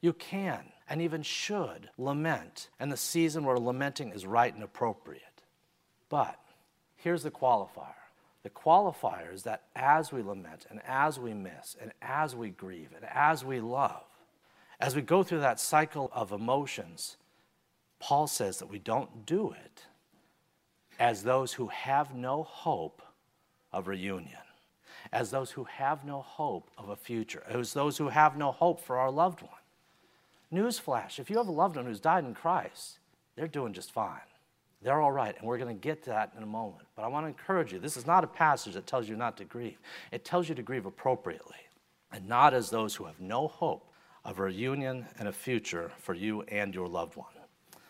You 0.00 0.12
can 0.12 0.72
and 0.88 1.02
even 1.02 1.22
should 1.22 1.90
lament, 1.98 2.68
and 2.78 2.92
the 2.92 2.96
season 2.96 3.44
where 3.44 3.58
lamenting 3.58 4.10
is 4.10 4.24
right 4.24 4.54
and 4.54 4.62
appropriate. 4.62 5.42
But 6.08 6.38
here's 6.96 7.22
the 7.22 7.30
qualifier 7.30 7.94
the 8.46 8.50
qualifier 8.50 9.34
is 9.34 9.42
that 9.42 9.64
as 9.74 10.12
we 10.12 10.22
lament 10.22 10.66
and 10.70 10.80
as 10.86 11.18
we 11.18 11.34
miss 11.34 11.76
and 11.82 11.90
as 12.00 12.36
we 12.36 12.50
grieve 12.50 12.90
and 12.94 13.04
as 13.12 13.44
we 13.44 13.58
love, 13.58 14.04
as 14.78 14.94
we 14.94 15.02
go 15.02 15.24
through 15.24 15.40
that 15.40 15.58
cycle 15.58 16.10
of 16.12 16.30
emotions, 16.30 17.16
Paul 17.98 18.28
says 18.28 18.58
that 18.58 18.70
we 18.70 18.78
don't 18.78 19.26
do 19.26 19.50
it 19.50 19.86
as 21.00 21.24
those 21.24 21.54
who 21.54 21.66
have 21.66 22.14
no 22.14 22.44
hope 22.44 23.02
of 23.72 23.88
reunion, 23.88 24.38
as 25.12 25.32
those 25.32 25.50
who 25.50 25.64
have 25.64 26.04
no 26.04 26.22
hope 26.22 26.70
of 26.78 26.88
a 26.88 26.96
future, 26.96 27.42
as 27.48 27.72
those 27.72 27.98
who 27.98 28.10
have 28.10 28.36
no 28.36 28.52
hope 28.52 28.80
for 28.80 28.96
our 28.96 29.10
loved 29.10 29.42
one. 29.42 29.50
Newsflash 30.52 31.18
if 31.18 31.30
you 31.30 31.38
have 31.38 31.48
a 31.48 31.52
loved 31.52 31.76
one 31.76 31.86
who's 31.86 32.00
died 32.00 32.24
in 32.24 32.34
Christ, 32.34 32.98
they're 33.34 33.48
doing 33.48 33.72
just 33.72 33.92
fine. 33.92 34.20
They're 34.82 35.00
all 35.00 35.12
right, 35.12 35.34
and 35.36 35.46
we're 35.46 35.58
going 35.58 35.74
to 35.74 35.80
get 35.80 36.04
to 36.04 36.10
that 36.10 36.32
in 36.36 36.42
a 36.42 36.46
moment. 36.46 36.86
But 36.94 37.04
I 37.04 37.08
want 37.08 37.24
to 37.24 37.28
encourage 37.28 37.72
you 37.72 37.78
this 37.78 37.96
is 37.96 38.06
not 38.06 38.24
a 38.24 38.28
passage 38.28 38.74
that 38.74 38.86
tells 38.86 39.08
you 39.08 39.16
not 39.16 39.36
to 39.38 39.44
grieve, 39.44 39.78
it 40.12 40.24
tells 40.24 40.48
you 40.48 40.54
to 40.54 40.62
grieve 40.62 40.86
appropriately, 40.86 41.56
and 42.12 42.28
not 42.28 42.54
as 42.54 42.70
those 42.70 42.94
who 42.94 43.04
have 43.04 43.20
no 43.20 43.48
hope 43.48 43.90
of 44.24 44.38
a 44.38 44.42
reunion 44.42 45.06
and 45.18 45.28
a 45.28 45.32
future 45.32 45.90
for 45.98 46.14
you 46.14 46.42
and 46.42 46.74
your 46.74 46.88
loved 46.88 47.16
one. 47.16 47.28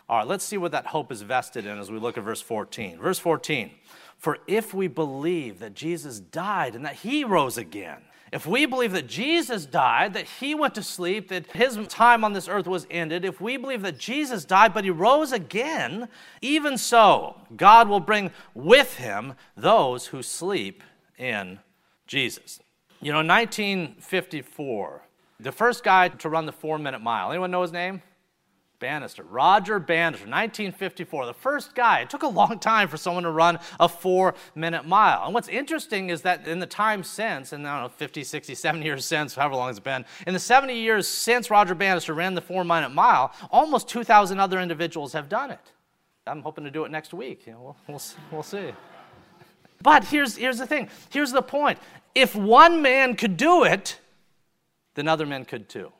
All 0.09 0.19
right, 0.19 0.27
let's 0.27 0.45
see 0.45 0.57
what 0.57 0.71
that 0.71 0.85
hope 0.85 1.11
is 1.11 1.21
vested 1.21 1.65
in 1.65 1.77
as 1.77 1.91
we 1.91 1.99
look 1.99 2.17
at 2.17 2.23
verse 2.23 2.41
14. 2.41 2.97
Verse 2.99 3.19
14 3.19 3.71
For 4.17 4.37
if 4.47 4.73
we 4.73 4.87
believe 4.87 5.59
that 5.59 5.73
Jesus 5.73 6.19
died 6.19 6.75
and 6.75 6.85
that 6.85 6.95
he 6.95 7.25
rose 7.25 7.57
again, 7.57 8.01
if 8.31 8.45
we 8.45 8.65
believe 8.65 8.91
that 8.91 9.07
Jesus 9.07 9.65
died, 9.65 10.13
that 10.13 10.25
he 10.25 10.53
went 10.53 10.75
to 10.75 10.83
sleep, 10.83 11.29
that 11.29 11.51
his 11.51 11.77
time 11.87 12.23
on 12.23 12.33
this 12.33 12.47
earth 12.47 12.67
was 12.67 12.85
ended, 12.91 13.23
if 13.23 13.39
we 13.39 13.55
believe 13.57 13.81
that 13.83 13.97
Jesus 13.97 14.43
died 14.43 14.73
but 14.73 14.83
he 14.83 14.89
rose 14.89 15.31
again, 15.31 16.09
even 16.41 16.77
so, 16.77 17.35
God 17.55 17.87
will 17.87 18.01
bring 18.01 18.31
with 18.53 18.95
him 18.95 19.33
those 19.55 20.07
who 20.07 20.21
sleep 20.21 20.83
in 21.17 21.59
Jesus. 22.05 22.59
You 23.01 23.11
know, 23.11 23.19
1954, 23.19 25.01
the 25.39 25.51
first 25.51 25.83
guy 25.83 26.09
to 26.09 26.29
run 26.29 26.45
the 26.45 26.51
four 26.51 26.77
minute 26.77 27.01
mile, 27.01 27.31
anyone 27.31 27.51
know 27.51 27.61
his 27.61 27.71
name? 27.71 28.01
Bannister, 28.79 29.23
Roger 29.23 29.79
Bannister, 29.79 30.25
1954, 30.25 31.25
the 31.25 31.33
first 31.33 31.73
guy. 31.73 32.01
It 32.01 32.09
took 32.09 32.23
a 32.23 32.27
long 32.27 32.59
time 32.59 32.87
for 32.87 32.97
someone 32.97 33.23
to 33.23 33.31
run 33.31 33.57
a 33.79 33.89
four 33.89 34.35
minute 34.55 34.85
mile. 34.85 35.25
And 35.25 35.33
what's 35.33 35.47
interesting 35.47 36.09
is 36.09 36.21
that 36.21 36.47
in 36.47 36.59
the 36.59 36.67
time 36.67 37.03
since, 37.03 37.53
and 37.53 37.67
I 37.67 37.81
don't 37.81 37.91
know, 37.91 37.97
50, 37.97 38.23
60, 38.23 38.53
70 38.53 38.85
years 38.85 39.05
since, 39.05 39.33
however 39.35 39.55
long 39.55 39.69
it's 39.69 39.79
been, 39.79 40.05
in 40.27 40.33
the 40.33 40.39
70 40.39 40.75
years 40.75 41.07
since 41.07 41.49
Roger 41.49 41.73
Bannister 41.73 42.13
ran 42.13 42.35
the 42.35 42.41
four 42.41 42.63
minute 42.63 42.89
mile, 42.89 43.33
almost 43.49 43.87
2,000 43.89 44.39
other 44.39 44.59
individuals 44.59 45.13
have 45.13 45.27
done 45.27 45.51
it. 45.51 45.71
I'm 46.27 46.41
hoping 46.41 46.63
to 46.65 46.71
do 46.71 46.83
it 46.85 46.91
next 46.91 47.13
week. 47.13 47.47
You 47.47 47.53
know, 47.53 47.61
we'll, 47.61 47.77
we'll, 47.87 48.01
we'll 48.31 48.43
see. 48.43 48.73
But 49.81 50.03
here's, 50.03 50.35
here's 50.35 50.57
the 50.57 50.67
thing 50.67 50.89
here's 51.09 51.31
the 51.31 51.41
point. 51.41 51.79
If 52.13 52.35
one 52.35 52.81
man 52.81 53.15
could 53.15 53.37
do 53.37 53.63
it, 53.63 53.99
then 54.95 55.07
other 55.07 55.25
men 55.25 55.45
could 55.45 55.69
too. 55.69 55.91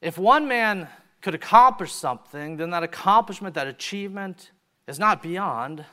If 0.00 0.18
one 0.18 0.46
man 0.46 0.88
could 1.20 1.34
accomplish 1.34 1.92
something, 1.92 2.56
then 2.56 2.70
that 2.70 2.82
accomplishment, 2.82 3.54
that 3.54 3.66
achievement, 3.66 4.50
is 4.86 4.98
not 4.98 5.22
beyond 5.22 5.84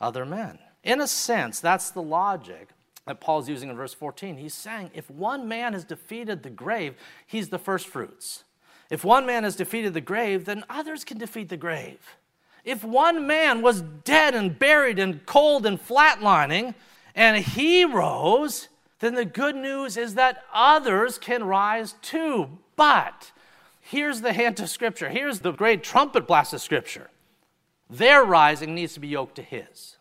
other 0.00 0.24
men. 0.24 0.58
In 0.82 1.00
a 1.00 1.06
sense, 1.06 1.60
that's 1.60 1.90
the 1.90 2.02
logic 2.02 2.68
that 3.06 3.20
Paul's 3.20 3.48
using 3.48 3.70
in 3.70 3.76
verse 3.76 3.94
14. 3.94 4.36
He's 4.36 4.54
saying 4.54 4.90
if 4.94 5.10
one 5.10 5.48
man 5.48 5.72
has 5.72 5.84
defeated 5.84 6.42
the 6.42 6.50
grave, 6.50 6.94
he's 7.26 7.48
the 7.48 7.58
first 7.58 7.86
fruits. 7.86 8.44
If 8.90 9.04
one 9.04 9.26
man 9.26 9.44
has 9.44 9.56
defeated 9.56 9.94
the 9.94 10.00
grave, 10.00 10.44
then 10.44 10.64
others 10.68 11.04
can 11.04 11.18
defeat 11.18 11.48
the 11.48 11.56
grave. 11.56 12.16
If 12.64 12.82
one 12.82 13.26
man 13.26 13.60
was 13.60 13.82
dead 13.82 14.34
and 14.34 14.58
buried 14.58 14.98
and 14.98 15.24
cold 15.26 15.66
and 15.66 15.80
flatlining, 15.80 16.74
and 17.14 17.44
he 17.44 17.84
rose, 17.84 18.68
then 19.00 19.14
the 19.14 19.24
good 19.24 19.56
news 19.56 19.96
is 19.96 20.14
that 20.14 20.44
others 20.52 21.18
can 21.18 21.44
rise 21.44 21.94
too. 22.00 22.58
But 22.76 23.32
Here's 23.86 24.22
the 24.22 24.32
hint 24.32 24.60
of 24.60 24.70
Scripture. 24.70 25.10
Here's 25.10 25.40
the 25.40 25.52
great 25.52 25.82
trumpet 25.82 26.26
blast 26.26 26.54
of 26.54 26.62
Scripture. 26.62 27.10
Their 27.90 28.24
rising 28.24 28.74
needs 28.74 28.94
to 28.94 29.00
be 29.00 29.08
yoked 29.08 29.34
to 29.34 29.42
His. 29.42 29.98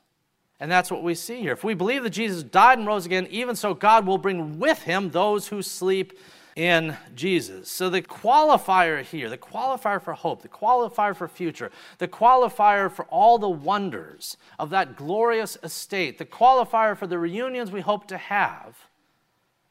And 0.57 0.71
that's 0.71 0.89
what 0.89 1.03
we 1.03 1.15
see 1.15 1.41
here. 1.41 1.51
If 1.51 1.65
we 1.65 1.73
believe 1.73 2.03
that 2.03 2.11
Jesus 2.11 2.43
died 2.43 2.77
and 2.77 2.87
rose 2.87 3.05
again, 3.05 3.27
even 3.29 3.57
so, 3.57 3.73
God 3.73 4.07
will 4.07 4.17
bring 4.17 4.57
with 4.57 4.83
Him 4.83 5.09
those 5.09 5.49
who 5.49 5.61
sleep 5.61 6.17
in 6.55 6.95
Jesus. 7.13 7.69
So, 7.69 7.89
the 7.89 8.01
qualifier 8.01 9.03
here, 9.03 9.29
the 9.29 9.37
qualifier 9.37 10.01
for 10.01 10.13
hope, 10.13 10.43
the 10.43 10.47
qualifier 10.47 11.13
for 11.13 11.27
future, 11.27 11.69
the 11.97 12.07
qualifier 12.07 12.89
for 12.89 13.03
all 13.05 13.37
the 13.37 13.49
wonders 13.49 14.37
of 14.57 14.69
that 14.69 14.95
glorious 14.95 15.57
estate, 15.61 16.19
the 16.19 16.25
qualifier 16.25 16.95
for 16.95 17.05
the 17.05 17.19
reunions 17.19 17.69
we 17.69 17.81
hope 17.81 18.07
to 18.07 18.17
have, 18.17 18.77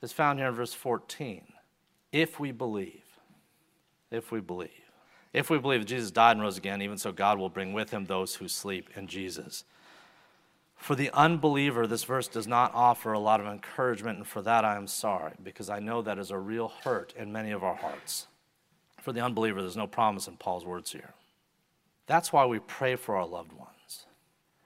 is 0.03 0.13
found 0.13 0.39
here 0.39 0.49
in 0.49 0.55
verse 0.55 0.75
14. 0.75 1.45
If 2.13 2.39
we 2.39 2.53
believe 2.53 3.02
if 4.13 4.31
we 4.31 4.41
believe. 4.41 4.71
If 5.33 5.49
we 5.49 5.59
believe 5.59 5.81
that 5.81 5.87
Jesus 5.87 6.11
died 6.11 6.33
and 6.33 6.43
rose 6.43 6.59
again, 6.59 6.83
even 6.83 6.99
so, 6.99 7.11
God 7.13 7.39
will 7.39 7.49
bring 7.49 7.73
with 7.73 7.91
him 7.91 8.05
those 8.05 8.35
who 8.35 8.49
sleep 8.49 8.91
in 8.95 9.07
Jesus. 9.07 9.65
For 10.77 10.95
the 10.95 11.11
unbeliever, 11.13 11.87
this 11.87 12.05
verse 12.05 12.29
does 12.29 12.47
not 12.47 12.75
offer 12.75 13.13
a 13.13 13.19
lot 13.19 13.41
of 13.41 13.47
encouragement, 13.47 14.19
and 14.19 14.27
for 14.27 14.43
that 14.43 14.65
I 14.65 14.77
am 14.77 14.87
sorry, 14.87 15.33
because 15.43 15.71
I 15.71 15.79
know 15.79 16.03
that 16.03 16.19
is 16.19 16.31
a 16.31 16.39
real 16.39 16.73
hurt 16.85 17.15
in 17.17 17.33
many 17.33 17.53
of 17.53 17.65
our 17.65 17.77
hearts. 17.77 18.27
For 19.01 19.13
the 19.13 19.21
unbeliever, 19.21 19.63
there's 19.63 19.77
no 19.77 19.87
promise 19.87 20.29
in 20.29 20.37
Paul's 20.37 20.67
words 20.67 20.93
here. 20.93 21.15
That's 22.07 22.33
why 22.33 22.47
we 22.47 22.59
pray 22.59 22.97
for 22.97 23.17
our 23.17 23.27
loved 23.27 23.53
ones 23.53 24.07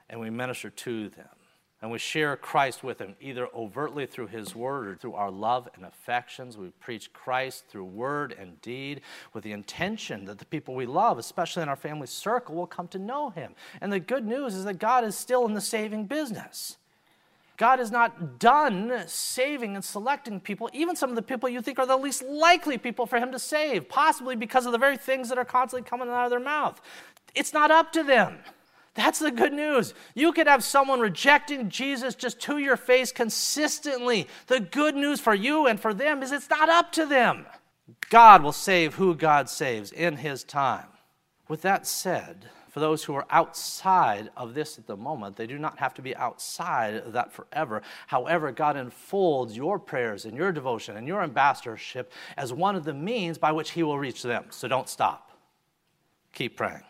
and 0.08 0.20
we 0.20 0.30
minister 0.30 0.70
to 0.70 1.08
them 1.10 1.35
and 1.82 1.90
we 1.90 1.98
share 1.98 2.36
Christ 2.36 2.82
with 2.82 2.98
him, 2.98 3.16
either 3.20 3.48
overtly 3.54 4.06
through 4.06 4.28
his 4.28 4.54
word 4.54 4.88
or 4.88 4.96
through 4.96 5.12
our 5.12 5.30
love 5.30 5.68
and 5.74 5.84
affections. 5.84 6.56
We 6.56 6.68
preach 6.80 7.12
Christ 7.12 7.64
through 7.68 7.84
word 7.84 8.34
and 8.38 8.60
deed 8.62 9.02
with 9.34 9.44
the 9.44 9.52
intention 9.52 10.24
that 10.24 10.38
the 10.38 10.46
people 10.46 10.74
we 10.74 10.86
love, 10.86 11.18
especially 11.18 11.62
in 11.62 11.68
our 11.68 11.76
family 11.76 12.06
circle, 12.06 12.54
will 12.54 12.66
come 12.66 12.88
to 12.88 12.98
know 12.98 13.28
him. 13.30 13.54
And 13.80 13.92
the 13.92 14.00
good 14.00 14.26
news 14.26 14.54
is 14.54 14.64
that 14.64 14.78
God 14.78 15.04
is 15.04 15.16
still 15.16 15.44
in 15.46 15.52
the 15.52 15.60
saving 15.60 16.06
business. 16.06 16.78
God 17.58 17.80
is 17.80 17.90
not 17.90 18.38
done 18.38 19.04
saving 19.06 19.74
and 19.74 19.84
selecting 19.84 20.40
people, 20.40 20.68
even 20.72 20.96
some 20.96 21.10
of 21.10 21.16
the 21.16 21.22
people 21.22 21.48
you 21.48 21.62
think 21.62 21.78
are 21.78 21.86
the 21.86 21.96
least 21.96 22.22
likely 22.22 22.78
people 22.78 23.06
for 23.06 23.18
him 23.18 23.32
to 23.32 23.38
save, 23.38 23.88
possibly 23.88 24.36
because 24.36 24.66
of 24.66 24.72
the 24.72 24.78
very 24.78 24.96
things 24.96 25.28
that 25.28 25.38
are 25.38 25.44
constantly 25.44 25.88
coming 25.88 26.08
out 26.08 26.24
of 26.24 26.30
their 26.30 26.40
mouth. 26.40 26.80
It's 27.34 27.52
not 27.52 27.70
up 27.70 27.92
to 27.92 28.02
them. 28.02 28.38
That's 28.96 29.18
the 29.18 29.30
good 29.30 29.52
news. 29.52 29.92
You 30.14 30.32
could 30.32 30.46
have 30.46 30.64
someone 30.64 31.00
rejecting 31.00 31.68
Jesus 31.68 32.14
just 32.14 32.40
to 32.40 32.58
your 32.58 32.78
face 32.78 33.12
consistently. 33.12 34.26
The 34.46 34.60
good 34.60 34.96
news 34.96 35.20
for 35.20 35.34
you 35.34 35.66
and 35.66 35.78
for 35.78 35.92
them 35.92 36.22
is 36.22 36.32
it's 36.32 36.48
not 36.48 36.70
up 36.70 36.92
to 36.92 37.04
them. 37.04 37.46
God 38.08 38.42
will 38.42 38.52
save 38.52 38.94
who 38.94 39.14
God 39.14 39.48
saves 39.48 39.92
in 39.92 40.16
His 40.16 40.42
time. 40.42 40.86
With 41.46 41.62
that 41.62 41.86
said, 41.86 42.48
for 42.70 42.80
those 42.80 43.04
who 43.04 43.14
are 43.14 43.26
outside 43.30 44.30
of 44.36 44.54
this 44.54 44.78
at 44.78 44.86
the 44.86 44.96
moment, 44.96 45.36
they 45.36 45.46
do 45.46 45.58
not 45.58 45.78
have 45.78 45.94
to 45.94 46.02
be 46.02 46.16
outside 46.16 46.94
of 46.94 47.12
that 47.12 47.32
forever. 47.32 47.82
However, 48.06 48.50
God 48.50 48.76
enfolds 48.76 49.56
your 49.56 49.78
prayers 49.78 50.24
and 50.24 50.36
your 50.36 50.52
devotion 50.52 50.96
and 50.96 51.06
your 51.06 51.22
ambassadorship 51.22 52.12
as 52.36 52.52
one 52.52 52.76
of 52.76 52.84
the 52.84 52.94
means 52.94 53.38
by 53.38 53.52
which 53.52 53.70
He 53.70 53.82
will 53.82 53.98
reach 53.98 54.22
them. 54.22 54.46
So 54.50 54.68
don't 54.68 54.88
stop. 54.88 55.30
Keep 56.32 56.56
praying. 56.56 56.82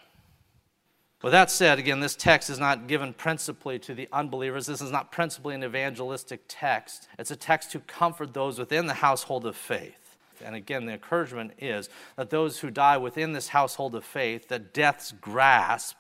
With 1.23 1.33
that 1.33 1.51
said, 1.51 1.79
again, 1.79 2.01
this 2.01 2.15
text 2.15 2.51
is 2.51 2.59
not 2.59 2.87
given 2.87 3.15
principally 3.15 3.79
to 3.81 3.95
the 3.95 4.09
unbelievers. 4.13 4.67
This 4.67 4.83
is 4.83 4.93
not 4.93 5.11
principally 5.11 5.55
an 5.55 5.65
evangelistic 5.65 6.43
text. 6.47 7.09
It's 7.19 7.31
a 7.31 7.37
text 7.37 7.73
to 7.73 7.81
comfort 7.81 8.35
those 8.35 8.59
within 8.59 8.87
the 8.87 8.95
household 8.95 9.47
of 9.47 9.57
faith. 9.57 10.17
And 10.45 10.55
again, 10.55 10.85
the 10.85 10.93
encouragement 10.93 11.53
is 11.59 11.89
that 12.17 12.29
those 12.29 12.59
who 12.59 12.71
die 12.71 12.99
within 12.99 13.33
this 13.33 13.49
household 13.49 13.95
of 13.95 14.05
faith, 14.05 14.49
that 14.49 14.75
death's 14.75 15.13
grasp 15.13 15.97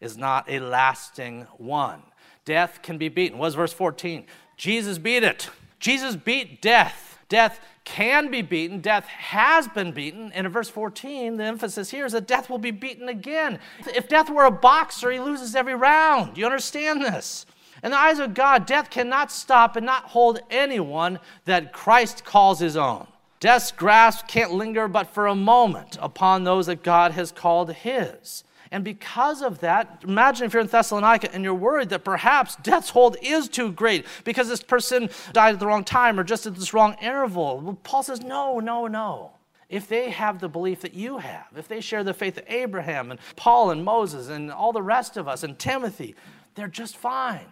is 0.00 0.16
not 0.16 0.48
a 0.48 0.60
lasting 0.60 1.48
one. 1.58 2.02
Death 2.44 2.80
can 2.82 2.96
be 2.96 3.08
beaten. 3.08 3.38
What 3.38 3.48
is 3.48 3.54
verse 3.54 3.72
14? 3.72 4.26
Jesus 4.56 4.98
beat 4.98 5.24
it. 5.24 5.50
Jesus 5.80 6.14
beat 6.14 6.62
death. 6.62 7.09
Death 7.30 7.60
can 7.84 8.30
be 8.30 8.42
beaten, 8.42 8.80
death 8.80 9.06
has 9.06 9.66
been 9.68 9.92
beaten. 9.92 10.30
And 10.32 10.46
in 10.46 10.52
verse 10.52 10.68
14, 10.68 11.38
the 11.38 11.44
emphasis 11.44 11.90
here 11.90 12.04
is 12.04 12.12
that 12.12 12.26
death 12.26 12.50
will 12.50 12.58
be 12.58 12.72
beaten 12.72 13.08
again. 13.08 13.58
If 13.94 14.08
death 14.08 14.28
were 14.28 14.44
a 14.44 14.50
boxer, 14.50 15.10
he 15.10 15.20
loses 15.20 15.56
every 15.56 15.74
round. 15.74 16.36
You 16.36 16.44
understand 16.44 17.00
this? 17.00 17.46
In 17.82 17.92
the 17.92 17.96
eyes 17.96 18.18
of 18.18 18.34
God, 18.34 18.66
death 18.66 18.90
cannot 18.90 19.32
stop 19.32 19.76
and 19.76 19.86
not 19.86 20.06
hold 20.06 20.40
anyone 20.50 21.20
that 21.46 21.72
Christ 21.72 22.24
calls 22.24 22.58
his 22.58 22.76
own. 22.76 23.06
Death's 23.38 23.72
grasp 23.72 24.26
can't 24.26 24.52
linger 24.52 24.86
but 24.86 25.14
for 25.14 25.26
a 25.26 25.34
moment 25.34 25.96
upon 26.00 26.44
those 26.44 26.66
that 26.66 26.82
God 26.82 27.12
has 27.12 27.32
called 27.32 27.72
his. 27.72 28.44
And 28.72 28.84
because 28.84 29.42
of 29.42 29.58
that, 29.60 30.04
imagine 30.06 30.46
if 30.46 30.52
you're 30.52 30.62
in 30.62 30.68
Thessalonica 30.68 31.34
and 31.34 31.42
you're 31.42 31.54
worried 31.54 31.88
that 31.88 32.04
perhaps 32.04 32.54
death's 32.56 32.90
hold 32.90 33.16
is 33.20 33.48
too 33.48 33.72
great 33.72 34.06
because 34.24 34.48
this 34.48 34.62
person 34.62 35.10
died 35.32 35.54
at 35.54 35.60
the 35.60 35.66
wrong 35.66 35.82
time 35.82 36.20
or 36.20 36.24
just 36.24 36.46
at 36.46 36.54
this 36.54 36.72
wrong 36.72 36.94
interval. 37.02 37.60
Well, 37.60 37.78
Paul 37.82 38.04
says, 38.04 38.20
no, 38.20 38.60
no, 38.60 38.86
no. 38.86 39.32
If 39.68 39.88
they 39.88 40.10
have 40.10 40.40
the 40.40 40.48
belief 40.48 40.80
that 40.82 40.94
you 40.94 41.18
have, 41.18 41.46
if 41.56 41.68
they 41.68 41.80
share 41.80 42.04
the 42.04 42.14
faith 42.14 42.38
of 42.38 42.44
Abraham 42.48 43.10
and 43.10 43.20
Paul 43.36 43.70
and 43.70 43.84
Moses 43.84 44.28
and 44.28 44.52
all 44.52 44.72
the 44.72 44.82
rest 44.82 45.16
of 45.16 45.26
us 45.26 45.42
and 45.42 45.58
Timothy, 45.58 46.14
they're 46.54 46.68
just 46.68 46.96
fine, 46.96 47.46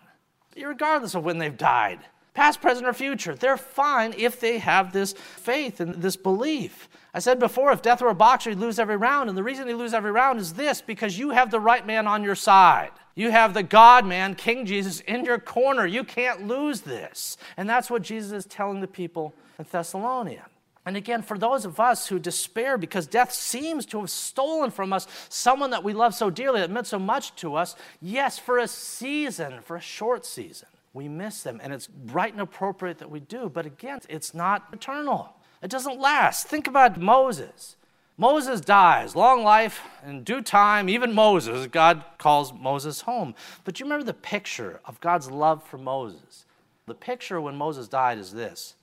regardless 0.56 1.14
of 1.14 1.24
when 1.24 1.38
they've 1.38 1.56
died 1.56 2.00
past, 2.38 2.60
present, 2.60 2.86
or 2.86 2.92
future. 2.92 3.34
They're 3.34 3.56
fine 3.56 4.14
if 4.16 4.38
they 4.38 4.58
have 4.58 4.92
this 4.92 5.12
faith 5.12 5.80
and 5.80 5.96
this 5.96 6.14
belief. 6.14 6.88
I 7.18 7.20
said 7.20 7.40
before, 7.40 7.72
if 7.72 7.82
death 7.82 8.00
were 8.00 8.10
a 8.10 8.14
boxer, 8.14 8.50
he'd 8.50 8.60
lose 8.60 8.78
every 8.78 8.96
round. 8.96 9.28
And 9.28 9.36
the 9.36 9.42
reason 9.42 9.66
he 9.66 9.74
lose 9.74 9.92
every 9.92 10.12
round 10.12 10.38
is 10.38 10.52
this 10.52 10.80
because 10.80 11.18
you 11.18 11.30
have 11.30 11.50
the 11.50 11.58
right 11.58 11.84
man 11.84 12.06
on 12.06 12.22
your 12.22 12.36
side. 12.36 12.92
You 13.16 13.32
have 13.32 13.54
the 13.54 13.64
God 13.64 14.06
man, 14.06 14.36
King 14.36 14.64
Jesus, 14.64 15.00
in 15.00 15.24
your 15.24 15.40
corner. 15.40 15.84
You 15.84 16.04
can't 16.04 16.46
lose 16.46 16.82
this. 16.82 17.36
And 17.56 17.68
that's 17.68 17.90
what 17.90 18.02
Jesus 18.02 18.30
is 18.30 18.44
telling 18.46 18.80
the 18.80 18.86
people 18.86 19.34
in 19.58 19.66
Thessalonica. 19.68 20.46
And 20.86 20.96
again, 20.96 21.22
for 21.22 21.36
those 21.36 21.64
of 21.64 21.80
us 21.80 22.06
who 22.06 22.20
despair 22.20 22.78
because 22.78 23.08
death 23.08 23.32
seems 23.32 23.84
to 23.86 23.98
have 23.98 24.10
stolen 24.10 24.70
from 24.70 24.92
us 24.92 25.08
someone 25.28 25.70
that 25.70 25.82
we 25.82 25.94
love 25.94 26.14
so 26.14 26.30
dearly, 26.30 26.60
that 26.60 26.70
meant 26.70 26.86
so 26.86 27.00
much 27.00 27.34
to 27.40 27.56
us, 27.56 27.74
yes, 28.00 28.38
for 28.38 28.58
a 28.58 28.68
season, 28.68 29.60
for 29.62 29.74
a 29.74 29.80
short 29.80 30.24
season 30.24 30.68
we 30.94 31.08
miss 31.08 31.42
them. 31.42 31.60
And 31.62 31.72
it's 31.72 31.88
right 32.06 32.32
and 32.32 32.40
appropriate 32.40 32.98
that 32.98 33.10
we 33.10 33.20
do. 33.20 33.48
But 33.48 33.66
again, 33.66 34.00
it's 34.08 34.34
not 34.34 34.66
eternal, 34.72 35.34
it 35.62 35.70
doesn't 35.70 36.00
last. 36.00 36.46
Think 36.46 36.66
about 36.66 37.00
Moses. 37.00 37.76
Moses 38.20 38.60
dies, 38.60 39.14
long 39.14 39.44
life, 39.44 39.80
in 40.04 40.24
due 40.24 40.42
time, 40.42 40.88
even 40.88 41.14
Moses, 41.14 41.68
God 41.68 42.02
calls 42.18 42.52
Moses 42.52 43.02
home. 43.02 43.32
But 43.64 43.78
you 43.78 43.86
remember 43.86 44.04
the 44.04 44.12
picture 44.12 44.80
of 44.84 45.00
God's 45.00 45.30
love 45.30 45.62
for 45.62 45.78
Moses? 45.78 46.44
The 46.86 46.94
picture 46.94 47.40
when 47.40 47.54
Moses 47.54 47.86
died 47.86 48.18
is 48.18 48.32
this 48.32 48.74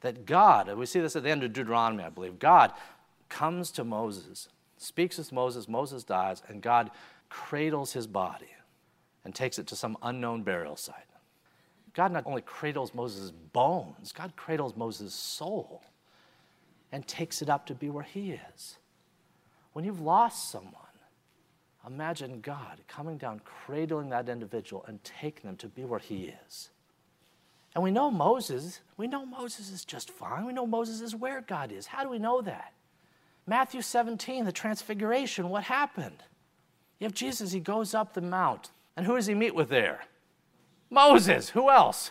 that 0.00 0.26
God, 0.26 0.68
and 0.68 0.76
we 0.78 0.86
see 0.86 0.98
this 0.98 1.14
at 1.14 1.22
the 1.22 1.30
end 1.30 1.44
of 1.44 1.52
Deuteronomy, 1.52 2.02
I 2.02 2.08
believe, 2.08 2.40
God 2.40 2.72
comes 3.28 3.70
to 3.70 3.84
Moses, 3.84 4.48
speaks 4.76 5.16
with 5.16 5.30
Moses, 5.30 5.68
Moses 5.68 6.02
dies, 6.02 6.42
and 6.48 6.60
God 6.60 6.90
cradles 7.28 7.92
his 7.92 8.08
body 8.08 8.48
and 9.24 9.32
takes 9.32 9.60
it 9.60 9.68
to 9.68 9.76
some 9.76 9.96
unknown 10.02 10.42
burial 10.42 10.74
site. 10.74 10.96
God 11.94 12.10
not 12.10 12.26
only 12.26 12.42
cradles 12.42 12.94
Moses' 12.94 13.30
bones, 13.30 14.10
God 14.10 14.32
cradles 14.34 14.74
Moses' 14.76 15.14
soul 15.14 15.82
and 16.92 17.06
takes 17.06 17.42
it 17.42 17.48
up 17.48 17.66
to 17.66 17.74
be 17.74 17.90
where 17.90 18.04
he 18.04 18.38
is. 18.54 18.76
When 19.72 19.84
you've 19.84 20.00
lost 20.00 20.50
someone, 20.50 20.74
imagine 21.86 22.40
God 22.40 22.78
coming 22.86 23.16
down, 23.16 23.40
cradling 23.44 24.10
that 24.10 24.28
individual, 24.28 24.84
and 24.86 25.02
taking 25.02 25.48
them 25.48 25.56
to 25.56 25.68
be 25.68 25.84
where 25.84 25.98
he 25.98 26.34
is. 26.46 26.70
And 27.74 27.82
we 27.82 27.90
know 27.90 28.10
Moses, 28.10 28.80
we 28.98 29.06
know 29.06 29.24
Moses 29.24 29.70
is 29.70 29.84
just 29.84 30.10
fine. 30.10 30.44
We 30.44 30.52
know 30.52 30.66
Moses 30.66 31.00
is 31.00 31.16
where 31.16 31.40
God 31.40 31.72
is. 31.72 31.86
How 31.86 32.02
do 32.02 32.10
we 32.10 32.18
know 32.18 32.42
that? 32.42 32.74
Matthew 33.46 33.80
17, 33.80 34.44
the 34.44 34.52
transfiguration, 34.52 35.48
what 35.48 35.64
happened? 35.64 36.22
You 36.98 37.06
have 37.06 37.14
Jesus, 37.14 37.52
he 37.52 37.60
goes 37.60 37.94
up 37.94 38.12
the 38.12 38.20
mount. 38.20 38.70
And 38.96 39.06
who 39.06 39.16
does 39.16 39.26
he 39.26 39.34
meet 39.34 39.54
with 39.54 39.70
there? 39.70 40.04
Moses. 40.90 41.48
Who 41.48 41.70
else? 41.70 42.10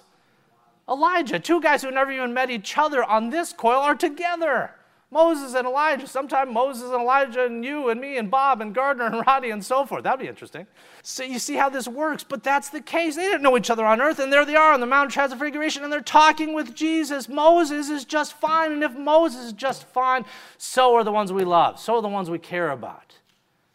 Elijah. 0.90 1.40
Two 1.40 1.62
guys 1.62 1.82
who 1.82 1.92
never 1.92 2.12
even 2.12 2.34
met 2.34 2.50
each 2.50 2.78
other 2.78 3.04
on 3.04 3.30
this 3.30 3.54
coil 3.54 3.80
are 3.80 3.96
together. 3.96 4.72
Moses 5.14 5.54
and 5.56 5.68
Elijah. 5.68 6.08
Sometime 6.08 6.54
Moses 6.54 6.86
and 6.86 7.02
Elijah 7.02 7.46
and 7.46 7.66
you 7.66 7.90
and 7.90 8.00
me 8.00 8.18
and 8.18 8.32
Bob 8.32 8.62
and 8.62 8.74
Gardner 8.74 9.06
and 9.08 9.24
Roddy 9.28 9.50
and 9.50 9.64
so 9.64 9.86
forth. 9.86 10.04
That'd 10.04 10.22
be 10.22 10.28
interesting. 10.28 10.66
So 11.04 11.24
you 11.24 11.38
see 11.38 11.56
how 11.56 11.70
this 11.70 11.88
works. 11.88 12.24
But 12.24 12.44
that's 12.44 12.70
the 12.70 12.80
case. 12.80 13.18
They 13.18 13.24
didn't 13.24 13.42
know 13.42 13.58
each 13.58 13.70
other 13.70 13.86
on 13.86 14.00
earth, 14.00 14.20
and 14.20 14.32
there 14.32 14.46
they 14.46 14.56
are 14.56 14.74
on 14.74 14.80
the 14.80 14.86
Mount 14.86 15.08
of 15.08 15.14
Transfiguration, 15.14 15.84
and 15.84 15.92
they're 15.92 16.02
talking 16.02 16.54
with 16.54 16.74
Jesus. 16.74 17.28
Moses 17.28 17.90
is 17.90 18.06
just 18.06 18.34
fine, 18.34 18.72
and 18.72 18.84
if 18.84 18.98
Moses 18.98 19.48
is 19.48 19.54
just 19.54 19.84
fine, 19.84 20.26
so 20.58 20.96
are 20.96 21.04
the 21.04 21.12
ones 21.12 21.34
we 21.34 21.44
love. 21.44 21.80
So 21.80 21.98
are 21.98 22.02
the 22.02 22.08
ones 22.08 22.30
we 22.30 22.40
care 22.40 22.72
about. 22.72 23.16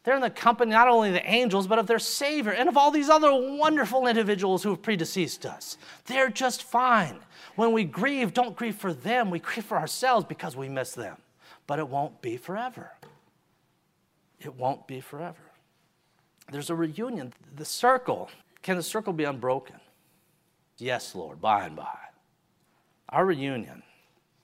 They're 0.07 0.15
in 0.15 0.23
the 0.23 0.31
company 0.31 0.71
not 0.71 0.87
only 0.87 1.09
of 1.09 1.15
the 1.15 1.29
angels, 1.29 1.67
but 1.67 1.81
of 1.81 1.89
their 1.89 1.99
Savior 1.99 2.53
and 2.53 2.69
of 2.69 2.77
all 2.77 2.93
these 2.93 3.09
other 3.09 3.33
wonderful 3.33 4.07
individuals 4.07 4.63
who 4.63 4.71
have 4.71 4.81
predeceased 4.81 5.45
us. 5.45 5.77
They're 6.05 6.31
just 6.31 6.63
fine. 6.63 7.19
When 7.57 7.73
we 7.73 7.83
grieve, 7.83 8.33
don't 8.33 8.55
grieve 8.55 8.77
for 8.77 8.95
them, 8.95 9.31
we 9.31 9.41
grieve 9.41 9.65
for 9.65 9.77
ourselves 9.77 10.25
because 10.25 10.57
we 10.57 10.69
miss 10.69 10.93
them. 10.93 11.17
But 11.67 11.81
it 11.81 11.89
won't 11.89 12.23
be 12.23 12.37
forever. 12.37 12.93
It 14.39 14.55
won't 14.55 14.87
be 14.87 15.01
forever. 15.01 15.51
There's 16.53 16.71
a 16.71 16.77
reunion. 16.77 17.33
The 17.57 17.65
circle, 17.65 18.31
can 18.63 18.77
the 18.77 18.85
circle 18.85 19.13
be 19.13 19.25
unbroken? 19.25 19.81
Yes, 20.79 21.17
Lord, 21.17 21.41
by 21.41 21.65
and 21.65 21.75
by. 21.75 21.99
Our 23.09 23.27
reunion 23.27 23.83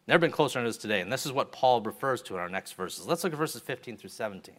Never 0.08 0.20
been 0.20 0.32
closer 0.32 0.58
than 0.58 0.66
it 0.66 0.70
is 0.70 0.76
today. 0.76 1.00
And 1.00 1.12
this 1.12 1.26
is 1.26 1.32
what 1.32 1.52
Paul 1.52 1.80
refers 1.80 2.22
to 2.22 2.34
in 2.34 2.40
our 2.40 2.48
next 2.48 2.72
verses. 2.72 3.06
Let's 3.06 3.22
look 3.22 3.32
at 3.32 3.38
verses 3.38 3.62
15 3.62 3.96
through 3.96 4.10
17. 4.10 4.54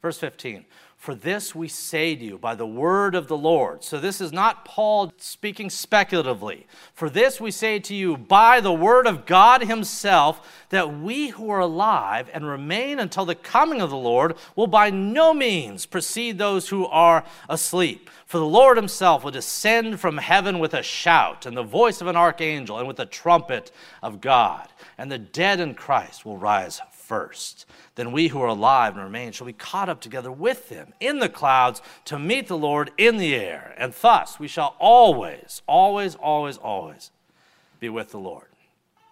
Verse 0.00 0.18
15 0.18 0.64
For 0.96 1.14
this 1.14 1.54
we 1.54 1.68
say 1.68 2.14
to 2.14 2.24
you 2.24 2.38
by 2.38 2.54
the 2.54 2.66
word 2.66 3.14
of 3.14 3.28
the 3.28 3.36
Lord. 3.36 3.82
So 3.82 3.98
this 3.98 4.20
is 4.20 4.32
not 4.32 4.64
Paul 4.64 5.12
speaking 5.18 5.70
speculatively. 5.70 6.66
For 6.94 7.10
this 7.10 7.40
we 7.40 7.50
say 7.50 7.78
to 7.80 7.94
you 7.94 8.16
by 8.16 8.60
the 8.60 8.72
word 8.72 9.06
of 9.06 9.26
God 9.26 9.62
Himself, 9.62 10.64
that 10.70 10.98
we 10.98 11.28
who 11.28 11.50
are 11.50 11.60
alive 11.60 12.30
and 12.32 12.46
remain 12.46 12.98
until 12.98 13.24
the 13.24 13.34
coming 13.34 13.80
of 13.80 13.90
the 13.90 13.96
Lord 13.96 14.36
will 14.54 14.66
by 14.66 14.90
no 14.90 15.34
means 15.34 15.86
precede 15.86 16.38
those 16.38 16.68
who 16.68 16.86
are 16.86 17.24
asleep. 17.48 18.10
For 18.26 18.36
the 18.36 18.44
Lord 18.44 18.76
himself 18.76 19.24
will 19.24 19.30
descend 19.30 20.00
from 20.00 20.18
heaven 20.18 20.58
with 20.58 20.74
a 20.74 20.82
shout, 20.82 21.46
and 21.46 21.56
the 21.56 21.62
voice 21.62 22.02
of 22.02 22.08
an 22.08 22.16
archangel, 22.16 22.78
and 22.78 22.86
with 22.86 22.98
the 22.98 23.06
trumpet 23.06 23.72
of 24.02 24.20
God. 24.20 24.68
And 24.98 25.10
the 25.10 25.16
dead 25.16 25.60
in 25.60 25.74
Christ 25.74 26.26
will 26.26 26.36
rise 26.36 26.78
first. 27.08 27.64
Then 27.94 28.12
we 28.12 28.28
who 28.28 28.40
are 28.42 28.48
alive 28.48 28.94
and 28.94 29.02
remain 29.02 29.32
shall 29.32 29.46
be 29.46 29.54
caught 29.54 29.88
up 29.88 30.00
together 30.00 30.30
with 30.30 30.68
them 30.68 30.92
in 31.00 31.18
the 31.18 31.28
clouds 31.30 31.80
to 32.04 32.18
meet 32.18 32.46
the 32.46 32.58
Lord 32.58 32.90
in 32.98 33.16
the 33.16 33.34
air. 33.34 33.74
And 33.78 33.94
thus 33.94 34.38
we 34.38 34.46
shall 34.46 34.76
always, 34.78 35.62
always, 35.66 36.14
always, 36.16 36.58
always 36.58 37.10
be 37.80 37.88
with 37.88 38.10
the 38.10 38.18
Lord. 38.18 38.47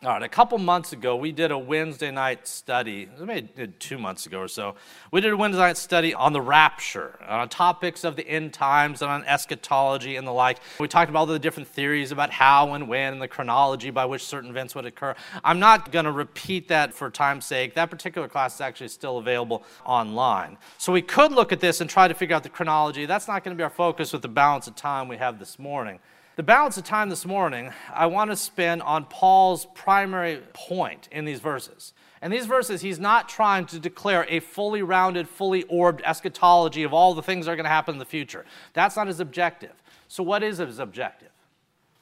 All 0.07 0.13
right, 0.13 0.23
a 0.23 0.29
couple 0.29 0.57
months 0.59 0.93
ago, 0.93 1.17
we 1.17 1.33
did 1.33 1.51
a 1.51 1.59
Wednesday 1.59 2.13
night 2.13 2.47
study, 2.47 3.09
maybe 3.21 3.67
two 3.81 3.99
months 3.99 4.25
ago 4.25 4.39
or 4.39 4.47
so. 4.47 4.77
We 5.11 5.21
did 5.21 5.33
a 5.33 5.37
Wednesday 5.37 5.63
night 5.63 5.77
study 5.77 6.15
on 6.15 6.33
the 6.33 6.41
rapture, 6.41 7.19
on 7.27 7.49
topics 7.49 8.05
of 8.05 8.15
the 8.15 8.25
end 8.25 8.53
times 8.53 9.03
and 9.03 9.11
on 9.11 9.25
eschatology 9.25 10.15
and 10.15 10.25
the 10.25 10.31
like. 10.31 10.61
We 10.79 10.87
talked 10.87 11.11
about 11.11 11.19
all 11.19 11.27
the 11.27 11.41
different 11.41 11.69
theories 11.69 12.13
about 12.13 12.31
how 12.31 12.75
and 12.75 12.89
when 12.89 13.15
and 13.15 13.21
the 13.21 13.27
chronology 13.27 13.91
by 13.91 14.05
which 14.05 14.25
certain 14.25 14.49
events 14.49 14.77
would 14.77 14.87
occur. 14.87 15.17
I'm 15.43 15.59
not 15.59 15.91
going 15.91 16.05
to 16.05 16.13
repeat 16.13 16.69
that 16.69 16.95
for 16.95 17.11
time's 17.11 17.45
sake. 17.45 17.75
That 17.75 17.91
particular 17.91 18.29
class 18.29 18.55
is 18.55 18.61
actually 18.61 18.91
still 18.91 19.19
available 19.19 19.65
online. 19.85 20.57
So 20.79 20.93
we 20.93 21.03
could 21.03 21.33
look 21.33 21.51
at 21.51 21.59
this 21.59 21.81
and 21.81 21.91
try 21.91 22.07
to 22.07 22.15
figure 22.15 22.37
out 22.37 22.45
the 22.45 22.49
chronology. 22.49 23.07
That's 23.07 23.27
not 23.27 23.43
going 23.43 23.57
to 23.57 23.59
be 23.59 23.65
our 23.65 23.71
focus 23.71 24.13
with 24.13 24.23
the 24.23 24.29
balance 24.29 24.69
of 24.69 24.77
time 24.77 25.09
we 25.09 25.17
have 25.17 25.41
this 25.41 25.59
morning. 25.59 25.99
The 26.37 26.43
balance 26.43 26.77
of 26.77 26.85
time 26.85 27.09
this 27.09 27.25
morning, 27.25 27.73
I 27.91 28.05
want 28.05 28.31
to 28.31 28.37
spend 28.37 28.83
on 28.83 29.07
Paul's 29.07 29.67
primary 29.75 30.43
point 30.53 31.09
in 31.11 31.25
these 31.25 31.41
verses. 31.41 31.95
In 32.21 32.31
these 32.31 32.45
verses, 32.45 32.83
he's 32.83 32.99
not 32.99 33.27
trying 33.27 33.65
to 33.67 33.79
declare 33.79 34.27
a 34.29 34.41
fully 34.41 34.83
rounded, 34.83 35.31
fully 35.31 35.63
orbed 35.63 36.03
eschatology 36.05 36.83
of 36.83 36.93
all 36.93 37.15
the 37.15 37.23
things 37.23 37.47
that 37.47 37.53
are 37.53 37.57
going 37.57 37.65
to 37.65 37.71
happen 37.71 37.95
in 37.95 37.99
the 37.99 38.05
future. 38.05 38.45
That's 38.75 38.97
not 38.97 39.07
his 39.07 39.19
objective. 39.19 39.73
So, 40.09 40.23
what 40.23 40.43
is 40.43 40.59
his 40.59 40.79
objective? 40.79 41.31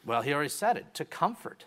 Well, 0.05 0.23
he 0.23 0.35
already 0.35 0.49
said 0.49 0.77
it 0.77 0.93
to 0.95 1.05
comfort. 1.05 1.67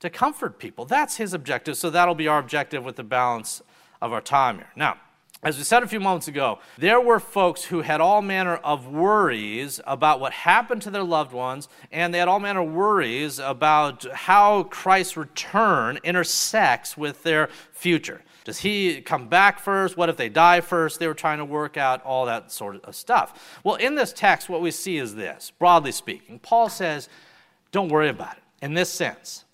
To 0.00 0.10
comfort 0.10 0.58
people. 0.58 0.86
That's 0.86 1.18
his 1.18 1.32
objective. 1.32 1.76
So, 1.76 1.90
that'll 1.90 2.16
be 2.16 2.26
our 2.26 2.40
objective 2.40 2.84
with 2.84 2.96
the 2.96 3.04
balance 3.04 3.62
of 4.02 4.12
our 4.12 4.20
time 4.20 4.56
here. 4.56 4.70
Now, 4.74 4.96
as 5.44 5.58
we 5.58 5.64
said 5.64 5.82
a 5.82 5.86
few 5.86 6.00
moments 6.00 6.26
ago, 6.26 6.58
there 6.78 7.00
were 7.00 7.20
folks 7.20 7.64
who 7.64 7.82
had 7.82 8.00
all 8.00 8.22
manner 8.22 8.56
of 8.56 8.88
worries 8.88 9.80
about 9.86 10.18
what 10.18 10.32
happened 10.32 10.82
to 10.82 10.90
their 10.90 11.02
loved 11.02 11.32
ones, 11.32 11.68
and 11.92 12.12
they 12.12 12.18
had 12.18 12.28
all 12.28 12.40
manner 12.40 12.62
of 12.62 12.72
worries 12.72 13.38
about 13.38 14.04
how 14.12 14.62
Christ's 14.64 15.16
return 15.16 15.98
intersects 16.02 16.96
with 16.96 17.22
their 17.22 17.50
future. 17.72 18.22
Does 18.44 18.60
he 18.60 19.00
come 19.00 19.28
back 19.28 19.58
first? 19.58 19.96
What 19.96 20.08
if 20.08 20.16
they 20.16 20.28
die 20.28 20.60
first? 20.60 20.98
They 20.98 21.06
were 21.06 21.14
trying 21.14 21.38
to 21.38 21.44
work 21.44 21.76
out 21.76 22.02
all 22.04 22.26
that 22.26 22.50
sort 22.50 22.84
of 22.84 22.94
stuff. 22.94 23.58
Well, 23.64 23.76
in 23.76 23.94
this 23.94 24.12
text, 24.12 24.48
what 24.48 24.60
we 24.60 24.70
see 24.70 24.98
is 24.98 25.14
this 25.14 25.52
broadly 25.58 25.92
speaking, 25.92 26.38
Paul 26.38 26.68
says, 26.68 27.08
don't 27.70 27.88
worry 27.88 28.08
about 28.08 28.36
it. 28.36 28.42
In 28.62 28.74
this 28.74 28.90
sense, 28.90 29.44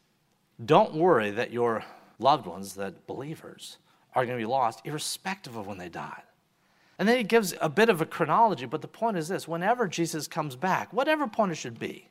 don't 0.65 0.95
worry 0.95 1.31
that 1.31 1.53
your 1.53 1.85
loved 2.19 2.47
ones, 2.47 2.75
that 2.75 3.07
believers, 3.07 3.79
are 4.15 4.25
going 4.25 4.39
to 4.39 4.43
be 4.43 4.51
lost, 4.51 4.81
irrespective 4.85 5.57
of 5.57 5.67
when 5.67 5.79
they 5.79 5.89
died. 5.89 6.23
And 6.99 7.09
then 7.09 7.17
he 7.17 7.25
gives 7.25 7.55
a 7.61 7.69
bit 7.69 7.89
of 7.89 8.01
a 8.01 8.07
chronology, 8.07 8.67
but 8.67 8.83
the 8.83 8.89
point 8.89 9.17
is 9.17 9.29
this 9.29 9.49
whenever 9.49 9.89
Jesus 9.89 10.29
comes 10.29 10.57
back, 10.57 10.93
whatever 10.93 11.27
point 11.27 11.53
it 11.53 11.57
should 11.57 11.79
be, 11.79 12.09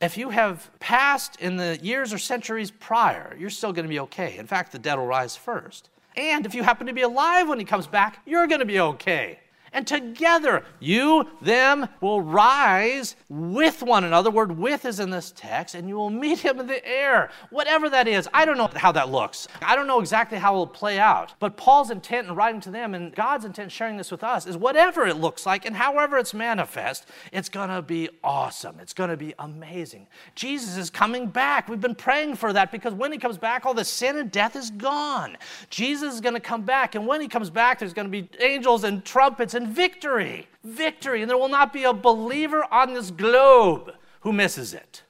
If 0.00 0.16
you 0.16 0.30
have 0.30 0.70
passed 0.80 1.40
in 1.40 1.56
the 1.56 1.78
years 1.82 2.12
or 2.12 2.18
centuries 2.18 2.70
prior, 2.70 3.36
you're 3.38 3.50
still 3.50 3.72
going 3.72 3.84
to 3.84 3.88
be 3.88 4.00
okay. 4.00 4.36
In 4.38 4.46
fact, 4.46 4.72
the 4.72 4.78
dead 4.78 4.98
will 4.98 5.06
rise 5.06 5.36
first. 5.36 5.90
And 6.16 6.46
if 6.46 6.54
you 6.54 6.62
happen 6.62 6.86
to 6.86 6.92
be 6.92 7.02
alive 7.02 7.48
when 7.48 7.58
he 7.58 7.64
comes 7.64 7.86
back, 7.86 8.20
you're 8.24 8.46
going 8.46 8.60
to 8.60 8.66
be 8.66 8.80
okay 8.80 9.40
and 9.74 9.86
together 9.86 10.64
you, 10.80 11.28
them, 11.42 11.88
will 12.00 12.22
rise 12.22 13.16
with 13.28 13.82
one 13.82 14.04
another. 14.04 14.24
The 14.24 14.30
word 14.30 14.56
with 14.56 14.86
is 14.86 15.00
in 15.00 15.10
this 15.10 15.34
text, 15.36 15.74
and 15.74 15.88
you 15.88 15.96
will 15.96 16.08
meet 16.08 16.38
him 16.38 16.60
in 16.60 16.66
the 16.66 16.86
air. 16.86 17.30
Whatever 17.50 17.90
that 17.90 18.08
is, 18.08 18.28
I 18.32 18.46
don't 18.46 18.56
know 18.56 18.70
how 18.74 18.92
that 18.92 19.10
looks. 19.10 19.48
I 19.60 19.76
don't 19.76 19.86
know 19.86 20.00
exactly 20.00 20.38
how 20.38 20.54
it 20.54 20.58
will 20.58 20.66
play 20.66 20.98
out. 20.98 21.34
But 21.40 21.56
Paul's 21.58 21.90
intent 21.90 22.28
in 22.28 22.34
writing 22.34 22.60
to 22.62 22.70
them, 22.70 22.94
and 22.94 23.14
God's 23.14 23.44
intent 23.44 23.72
sharing 23.72 23.96
this 23.98 24.10
with 24.10 24.24
us, 24.24 24.46
is 24.46 24.56
whatever 24.56 25.06
it 25.06 25.16
looks 25.16 25.44
like 25.44 25.66
and 25.66 25.76
however 25.76 26.16
it's 26.16 26.32
manifest, 26.32 27.06
it's 27.32 27.48
going 27.48 27.68
to 27.68 27.82
be 27.82 28.08
awesome. 28.22 28.78
It's 28.80 28.94
going 28.94 29.10
to 29.10 29.16
be 29.16 29.34
amazing. 29.38 30.06
Jesus 30.34 30.76
is 30.76 30.88
coming 30.88 31.26
back. 31.26 31.68
We've 31.68 31.80
been 31.80 31.94
praying 31.94 32.36
for 32.36 32.52
that 32.52 32.70
because 32.70 32.94
when 32.94 33.12
he 33.12 33.18
comes 33.18 33.36
back, 33.36 33.66
all 33.66 33.74
the 33.74 33.84
sin 33.84 34.16
and 34.16 34.30
death 34.30 34.54
is 34.54 34.70
gone. 34.70 35.36
Jesus 35.68 36.14
is 36.14 36.20
going 36.20 36.34
to 36.34 36.40
come 36.40 36.62
back, 36.62 36.94
and 36.94 37.06
when 37.06 37.20
he 37.20 37.28
comes 37.28 37.50
back, 37.50 37.80
there's 37.80 37.92
going 37.92 38.10
to 38.10 38.22
be 38.22 38.28
angels 38.40 38.84
and 38.84 39.04
trumpets 39.04 39.54
and 39.54 39.63
and 39.64 39.74
victory. 39.74 40.46
Victory. 40.62 41.22
And 41.22 41.30
there 41.30 41.38
will 41.38 41.48
not 41.48 41.72
be 41.72 41.84
a 41.84 41.92
believer 41.92 42.64
on 42.70 42.94
this 42.94 43.10
globe 43.10 43.92
who 44.20 44.32
misses 44.32 44.74
it. 44.74 45.02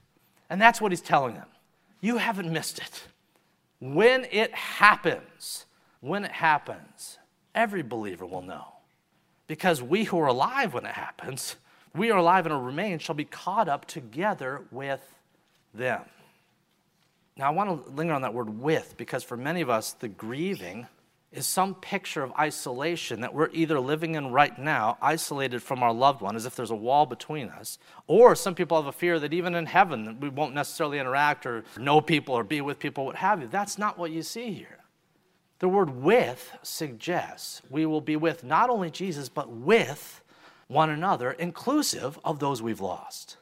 And 0.48 0.60
that's 0.60 0.80
what 0.80 0.92
he's 0.92 1.00
telling 1.00 1.34
them. 1.34 1.46
You 2.00 2.18
haven't 2.18 2.52
missed 2.52 2.78
it. 2.78 3.08
When 3.80 4.26
it 4.30 4.54
happens, 4.54 5.66
when 6.00 6.24
it 6.24 6.32
happens, 6.32 7.18
every 7.54 7.82
believer 7.82 8.26
will 8.26 8.42
know. 8.42 8.66
Because 9.46 9.82
we 9.82 10.04
who 10.04 10.18
are 10.20 10.28
alive 10.28 10.74
when 10.74 10.86
it 10.86 10.94
happens, 10.94 11.56
we 11.94 12.10
are 12.10 12.18
alive 12.18 12.46
and 12.46 12.66
remain, 12.66 12.98
shall 12.98 13.14
be 13.14 13.24
caught 13.24 13.68
up 13.68 13.86
together 13.86 14.62
with 14.70 15.02
them. 15.74 16.02
Now, 17.36 17.48
I 17.48 17.50
want 17.50 17.86
to 17.86 17.92
linger 17.92 18.14
on 18.14 18.22
that 18.22 18.32
word 18.32 18.60
with 18.60 18.94
because 18.96 19.24
for 19.24 19.36
many 19.36 19.60
of 19.60 19.68
us, 19.68 19.92
the 19.92 20.08
grieving 20.08 20.86
is 21.34 21.46
some 21.46 21.74
picture 21.74 22.22
of 22.22 22.32
isolation 22.38 23.20
that 23.20 23.34
we're 23.34 23.50
either 23.52 23.80
living 23.80 24.14
in 24.14 24.30
right 24.30 24.56
now, 24.58 24.96
isolated 25.02 25.62
from 25.62 25.82
our 25.82 25.92
loved 25.92 26.20
one, 26.20 26.36
as 26.36 26.46
if 26.46 26.54
there's 26.54 26.70
a 26.70 26.76
wall 26.76 27.06
between 27.06 27.48
us, 27.48 27.78
or 28.06 28.34
some 28.34 28.54
people 28.54 28.76
have 28.76 28.86
a 28.86 28.92
fear 28.92 29.18
that 29.18 29.34
even 29.34 29.54
in 29.54 29.66
heaven 29.66 30.18
we 30.20 30.28
won't 30.28 30.54
necessarily 30.54 30.98
interact 30.98 31.44
or 31.44 31.64
know 31.78 32.00
people 32.00 32.34
or 32.34 32.44
be 32.44 32.60
with 32.60 32.78
people, 32.78 33.04
what 33.04 33.16
have 33.16 33.40
you. 33.40 33.48
That's 33.48 33.78
not 33.78 33.98
what 33.98 34.10
you 34.10 34.22
see 34.22 34.52
here. 34.52 34.78
The 35.58 35.68
word 35.68 35.90
with 35.90 36.56
suggests 36.62 37.62
we 37.70 37.86
will 37.86 38.00
be 38.00 38.16
with 38.16 38.44
not 38.44 38.70
only 38.70 38.90
Jesus, 38.90 39.28
but 39.28 39.50
with 39.50 40.22
one 40.68 40.90
another, 40.90 41.32
inclusive 41.32 42.18
of 42.24 42.38
those 42.38 42.62
we've 42.62 42.80
lost. 42.80 43.36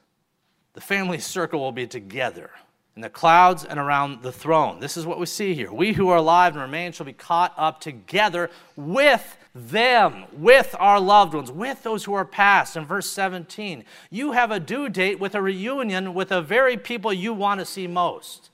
The 0.74 0.80
family 0.80 1.18
circle 1.20 1.60
will 1.60 1.72
be 1.72 1.86
together 1.86 2.50
in 2.94 3.02
the 3.02 3.08
clouds 3.08 3.64
and 3.64 3.78
around 3.78 4.22
the 4.22 4.32
throne. 4.32 4.80
This 4.80 4.96
is 4.96 5.06
what 5.06 5.18
we 5.18 5.26
see 5.26 5.54
here. 5.54 5.72
We 5.72 5.94
who 5.94 6.08
are 6.08 6.18
alive 6.18 6.52
and 6.52 6.62
remain 6.62 6.92
shall 6.92 7.06
be 7.06 7.12
caught 7.12 7.54
up 7.56 7.80
together 7.80 8.50
with 8.76 9.38
them, 9.54 10.24
with 10.32 10.74
our 10.78 11.00
loved 11.00 11.34
ones, 11.34 11.50
with 11.50 11.82
those 11.82 12.04
who 12.04 12.14
are 12.14 12.24
past. 12.24 12.76
In 12.76 12.84
verse 12.84 13.08
17, 13.10 13.84
you 14.10 14.32
have 14.32 14.50
a 14.50 14.60
due 14.60 14.88
date 14.88 15.20
with 15.20 15.34
a 15.34 15.42
reunion 15.42 16.14
with 16.14 16.28
the 16.28 16.42
very 16.42 16.76
people 16.76 17.12
you 17.12 17.32
want 17.32 17.60
to 17.60 17.66
see 17.66 17.86
most. 17.86 18.50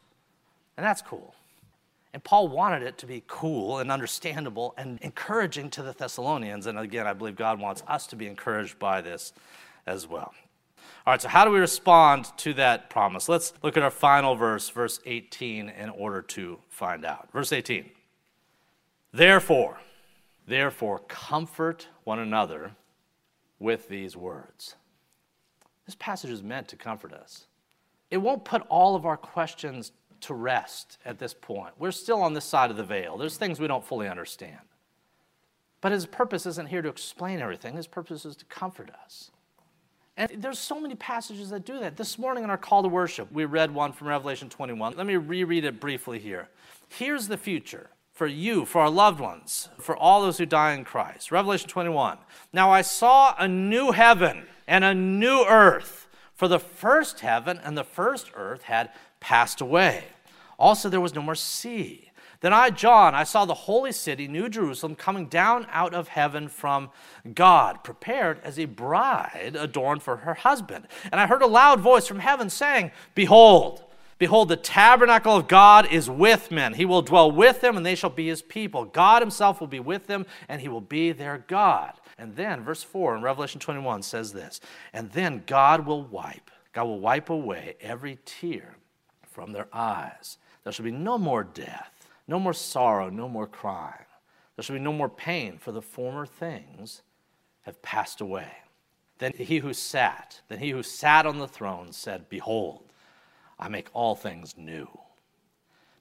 And 0.76 0.86
that's 0.86 1.02
cool. 1.02 1.34
And 2.14 2.22
Paul 2.22 2.48
wanted 2.48 2.82
it 2.82 2.96
to 2.98 3.06
be 3.06 3.22
cool 3.26 3.78
and 3.78 3.92
understandable 3.92 4.74
and 4.76 4.98
encouraging 5.02 5.70
to 5.70 5.82
the 5.82 5.92
Thessalonians. 5.92 6.66
And 6.66 6.78
again, 6.78 7.06
I 7.06 7.12
believe 7.12 7.36
God 7.36 7.60
wants 7.60 7.82
us 7.86 8.06
to 8.08 8.16
be 8.16 8.26
encouraged 8.26 8.78
by 8.78 9.00
this 9.00 9.32
as 9.86 10.06
well. 10.06 10.32
All 11.08 11.12
right, 11.12 11.22
so 11.22 11.28
how 11.28 11.46
do 11.46 11.50
we 11.50 11.58
respond 11.58 12.26
to 12.36 12.52
that 12.52 12.90
promise? 12.90 13.30
Let's 13.30 13.54
look 13.62 13.78
at 13.78 13.82
our 13.82 13.90
final 13.90 14.34
verse, 14.34 14.68
verse 14.68 15.00
18, 15.06 15.70
in 15.70 15.88
order 15.88 16.20
to 16.20 16.58
find 16.68 17.02
out. 17.02 17.30
Verse 17.32 17.50
18. 17.50 17.90
Therefore, 19.10 19.80
therefore, 20.46 20.98
comfort 21.08 21.88
one 22.04 22.18
another 22.18 22.72
with 23.58 23.88
these 23.88 24.18
words. 24.18 24.74
This 25.86 25.94
passage 25.94 26.30
is 26.30 26.42
meant 26.42 26.68
to 26.68 26.76
comfort 26.76 27.14
us. 27.14 27.46
It 28.10 28.18
won't 28.18 28.44
put 28.44 28.60
all 28.68 28.94
of 28.94 29.06
our 29.06 29.16
questions 29.16 29.92
to 30.20 30.34
rest 30.34 30.98
at 31.06 31.18
this 31.18 31.32
point. 31.32 31.72
We're 31.78 31.90
still 31.90 32.20
on 32.20 32.34
this 32.34 32.44
side 32.44 32.70
of 32.70 32.76
the 32.76 32.84
veil. 32.84 33.16
There's 33.16 33.38
things 33.38 33.58
we 33.58 33.66
don't 33.66 33.82
fully 33.82 34.08
understand. 34.08 34.60
But 35.80 35.92
his 35.92 36.04
purpose 36.04 36.44
isn't 36.44 36.68
here 36.68 36.82
to 36.82 36.88
explain 36.90 37.40
everything, 37.40 37.76
his 37.76 37.86
purpose 37.86 38.26
is 38.26 38.36
to 38.36 38.44
comfort 38.44 38.90
us. 39.06 39.30
And 40.18 40.42
there's 40.42 40.58
so 40.58 40.80
many 40.80 40.96
passages 40.96 41.50
that 41.50 41.64
do 41.64 41.78
that. 41.78 41.96
This 41.96 42.18
morning 42.18 42.42
in 42.42 42.50
our 42.50 42.58
call 42.58 42.82
to 42.82 42.88
worship, 42.88 43.30
we 43.30 43.44
read 43.44 43.72
one 43.72 43.92
from 43.92 44.08
Revelation 44.08 44.48
21. 44.48 44.94
Let 44.96 45.06
me 45.06 45.14
reread 45.14 45.64
it 45.64 45.78
briefly 45.78 46.18
here. 46.18 46.48
Here's 46.88 47.28
the 47.28 47.38
future 47.38 47.90
for 48.12 48.26
you, 48.26 48.64
for 48.64 48.80
our 48.80 48.90
loved 48.90 49.20
ones, 49.20 49.68
for 49.78 49.96
all 49.96 50.22
those 50.22 50.38
who 50.38 50.44
die 50.44 50.72
in 50.72 50.82
Christ. 50.82 51.30
Revelation 51.30 51.68
21. 51.68 52.18
Now 52.52 52.72
I 52.72 52.82
saw 52.82 53.36
a 53.38 53.46
new 53.46 53.92
heaven 53.92 54.48
and 54.66 54.82
a 54.82 54.92
new 54.92 55.44
earth, 55.48 56.08
for 56.34 56.48
the 56.48 56.58
first 56.58 57.20
heaven 57.20 57.60
and 57.62 57.78
the 57.78 57.84
first 57.84 58.32
earth 58.34 58.64
had 58.64 58.90
passed 59.20 59.60
away. 59.60 60.02
Also, 60.58 60.88
there 60.88 61.00
was 61.00 61.14
no 61.14 61.22
more 61.22 61.36
sea. 61.36 62.07
Then 62.40 62.52
I, 62.52 62.70
John, 62.70 63.14
I 63.14 63.24
saw 63.24 63.44
the 63.44 63.54
holy 63.54 63.90
city, 63.90 64.28
New 64.28 64.48
Jerusalem, 64.48 64.94
coming 64.94 65.26
down 65.26 65.66
out 65.70 65.92
of 65.92 66.08
heaven 66.08 66.48
from 66.48 66.90
God, 67.34 67.82
prepared 67.82 68.40
as 68.44 68.58
a 68.58 68.66
bride 68.66 69.56
adorned 69.58 70.02
for 70.02 70.18
her 70.18 70.34
husband. 70.34 70.86
And 71.10 71.20
I 71.20 71.26
heard 71.26 71.42
a 71.42 71.48
loud 71.48 71.80
voice 71.80 72.06
from 72.06 72.20
heaven 72.20 72.48
saying, 72.48 72.92
Behold, 73.14 73.82
Behold, 74.18 74.48
the 74.48 74.56
tabernacle 74.56 75.36
of 75.36 75.46
God 75.46 75.92
is 75.92 76.10
with 76.10 76.50
men. 76.50 76.74
He 76.74 76.84
will 76.84 77.02
dwell 77.02 77.30
with 77.30 77.60
them, 77.60 77.76
and 77.76 77.86
they 77.86 77.94
shall 77.94 78.10
be 78.10 78.26
his 78.26 78.42
people. 78.42 78.84
God 78.84 79.22
himself 79.22 79.60
will 79.60 79.68
be 79.68 79.78
with 79.78 80.08
them, 80.08 80.26
and 80.48 80.60
he 80.60 80.66
will 80.66 80.80
be 80.80 81.12
their 81.12 81.38
God. 81.46 81.92
And 82.18 82.34
then, 82.34 82.64
verse 82.64 82.82
4 82.82 83.16
in 83.16 83.22
Revelation 83.22 83.60
21 83.60 84.02
says 84.02 84.32
this 84.32 84.60
And 84.92 85.12
then 85.12 85.44
God 85.46 85.86
will 85.86 86.02
wipe, 86.02 86.50
God 86.72 86.84
will 86.84 86.98
wipe 86.98 87.30
away 87.30 87.76
every 87.80 88.18
tear 88.24 88.76
from 89.22 89.52
their 89.52 89.68
eyes. 89.72 90.38
There 90.64 90.72
shall 90.72 90.84
be 90.84 90.90
no 90.90 91.16
more 91.16 91.44
death 91.44 91.97
no 92.28 92.38
more 92.38 92.52
sorrow, 92.52 93.08
no 93.08 93.28
more 93.28 93.46
crying. 93.46 94.04
There 94.54 94.62
shall 94.62 94.76
be 94.76 94.80
no 94.80 94.92
more 94.92 95.08
pain, 95.08 95.58
for 95.58 95.72
the 95.72 95.82
former 95.82 96.26
things 96.26 97.02
have 97.62 97.80
passed 97.82 98.20
away. 98.20 98.50
Then 99.18 99.32
he 99.36 99.58
who 99.58 99.72
sat, 99.72 100.42
then 100.48 100.58
he 100.58 100.70
who 100.70 100.82
sat 100.82 101.26
on 101.26 101.38
the 101.38 101.48
throne 101.48 101.92
said, 101.92 102.28
Behold, 102.28 102.84
I 103.58 103.68
make 103.68 103.88
all 103.92 104.14
things 104.14 104.56
new. 104.56 104.88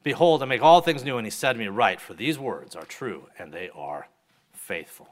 Behold, 0.03 0.43
I 0.43 0.45
make 0.45 0.61
all 0.61 0.81
things 0.81 1.03
new. 1.03 1.17
And 1.17 1.25
he 1.25 1.31
said 1.31 1.53
to 1.53 1.59
me, 1.59 1.67
Write, 1.67 1.99
for 1.99 2.13
these 2.13 2.37
words 2.37 2.75
are 2.75 2.85
true 2.85 3.27
and 3.39 3.51
they 3.51 3.69
are 3.73 4.07
faithful. 4.53 5.09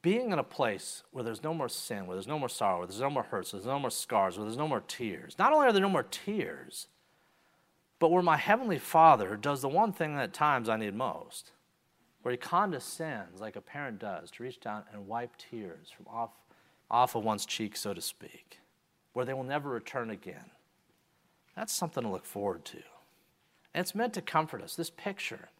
Being 0.00 0.32
in 0.32 0.38
a 0.38 0.44
place 0.44 1.02
where 1.10 1.24
there's 1.24 1.42
no 1.42 1.52
more 1.52 1.68
sin, 1.68 2.06
where 2.06 2.16
there's 2.16 2.26
no 2.26 2.38
more 2.38 2.48
sorrow, 2.48 2.78
where 2.78 2.86
there's 2.86 3.00
no 3.00 3.10
more 3.10 3.24
hurts, 3.24 3.52
where 3.52 3.60
there's 3.60 3.66
no 3.66 3.78
more 3.78 3.90
scars, 3.90 4.36
where 4.36 4.44
there's 4.44 4.56
no 4.56 4.68
more 4.68 4.82
tears. 4.86 5.36
Not 5.38 5.52
only 5.52 5.66
are 5.66 5.72
there 5.72 5.82
no 5.82 5.88
more 5.88 6.04
tears, 6.04 6.86
but 8.02 8.10
where 8.10 8.20
my 8.20 8.36
Heavenly 8.36 8.80
Father 8.80 9.36
does 9.36 9.62
the 9.62 9.68
one 9.68 9.92
thing 9.92 10.16
that 10.16 10.24
at 10.24 10.32
times 10.32 10.68
I 10.68 10.76
need 10.76 10.92
most, 10.92 11.52
where 12.22 12.32
He 12.32 12.36
condescends 12.36 13.40
like 13.40 13.54
a 13.54 13.60
parent 13.60 14.00
does 14.00 14.32
to 14.32 14.42
reach 14.42 14.58
down 14.58 14.82
and 14.92 15.06
wipe 15.06 15.36
tears 15.36 15.92
from 15.96 16.08
off, 16.08 16.30
off 16.90 17.14
of 17.14 17.22
one's 17.22 17.46
cheek, 17.46 17.76
so 17.76 17.94
to 17.94 18.00
speak, 18.00 18.58
where 19.12 19.24
they 19.24 19.34
will 19.34 19.44
never 19.44 19.70
return 19.70 20.10
again. 20.10 20.50
That's 21.54 21.72
something 21.72 22.02
to 22.02 22.08
look 22.08 22.24
forward 22.24 22.64
to. 22.64 22.78
And 23.72 23.82
it's 23.82 23.94
meant 23.94 24.14
to 24.14 24.20
comfort 24.20 24.62
us, 24.62 24.74
this 24.74 24.90
picture, 24.90 25.50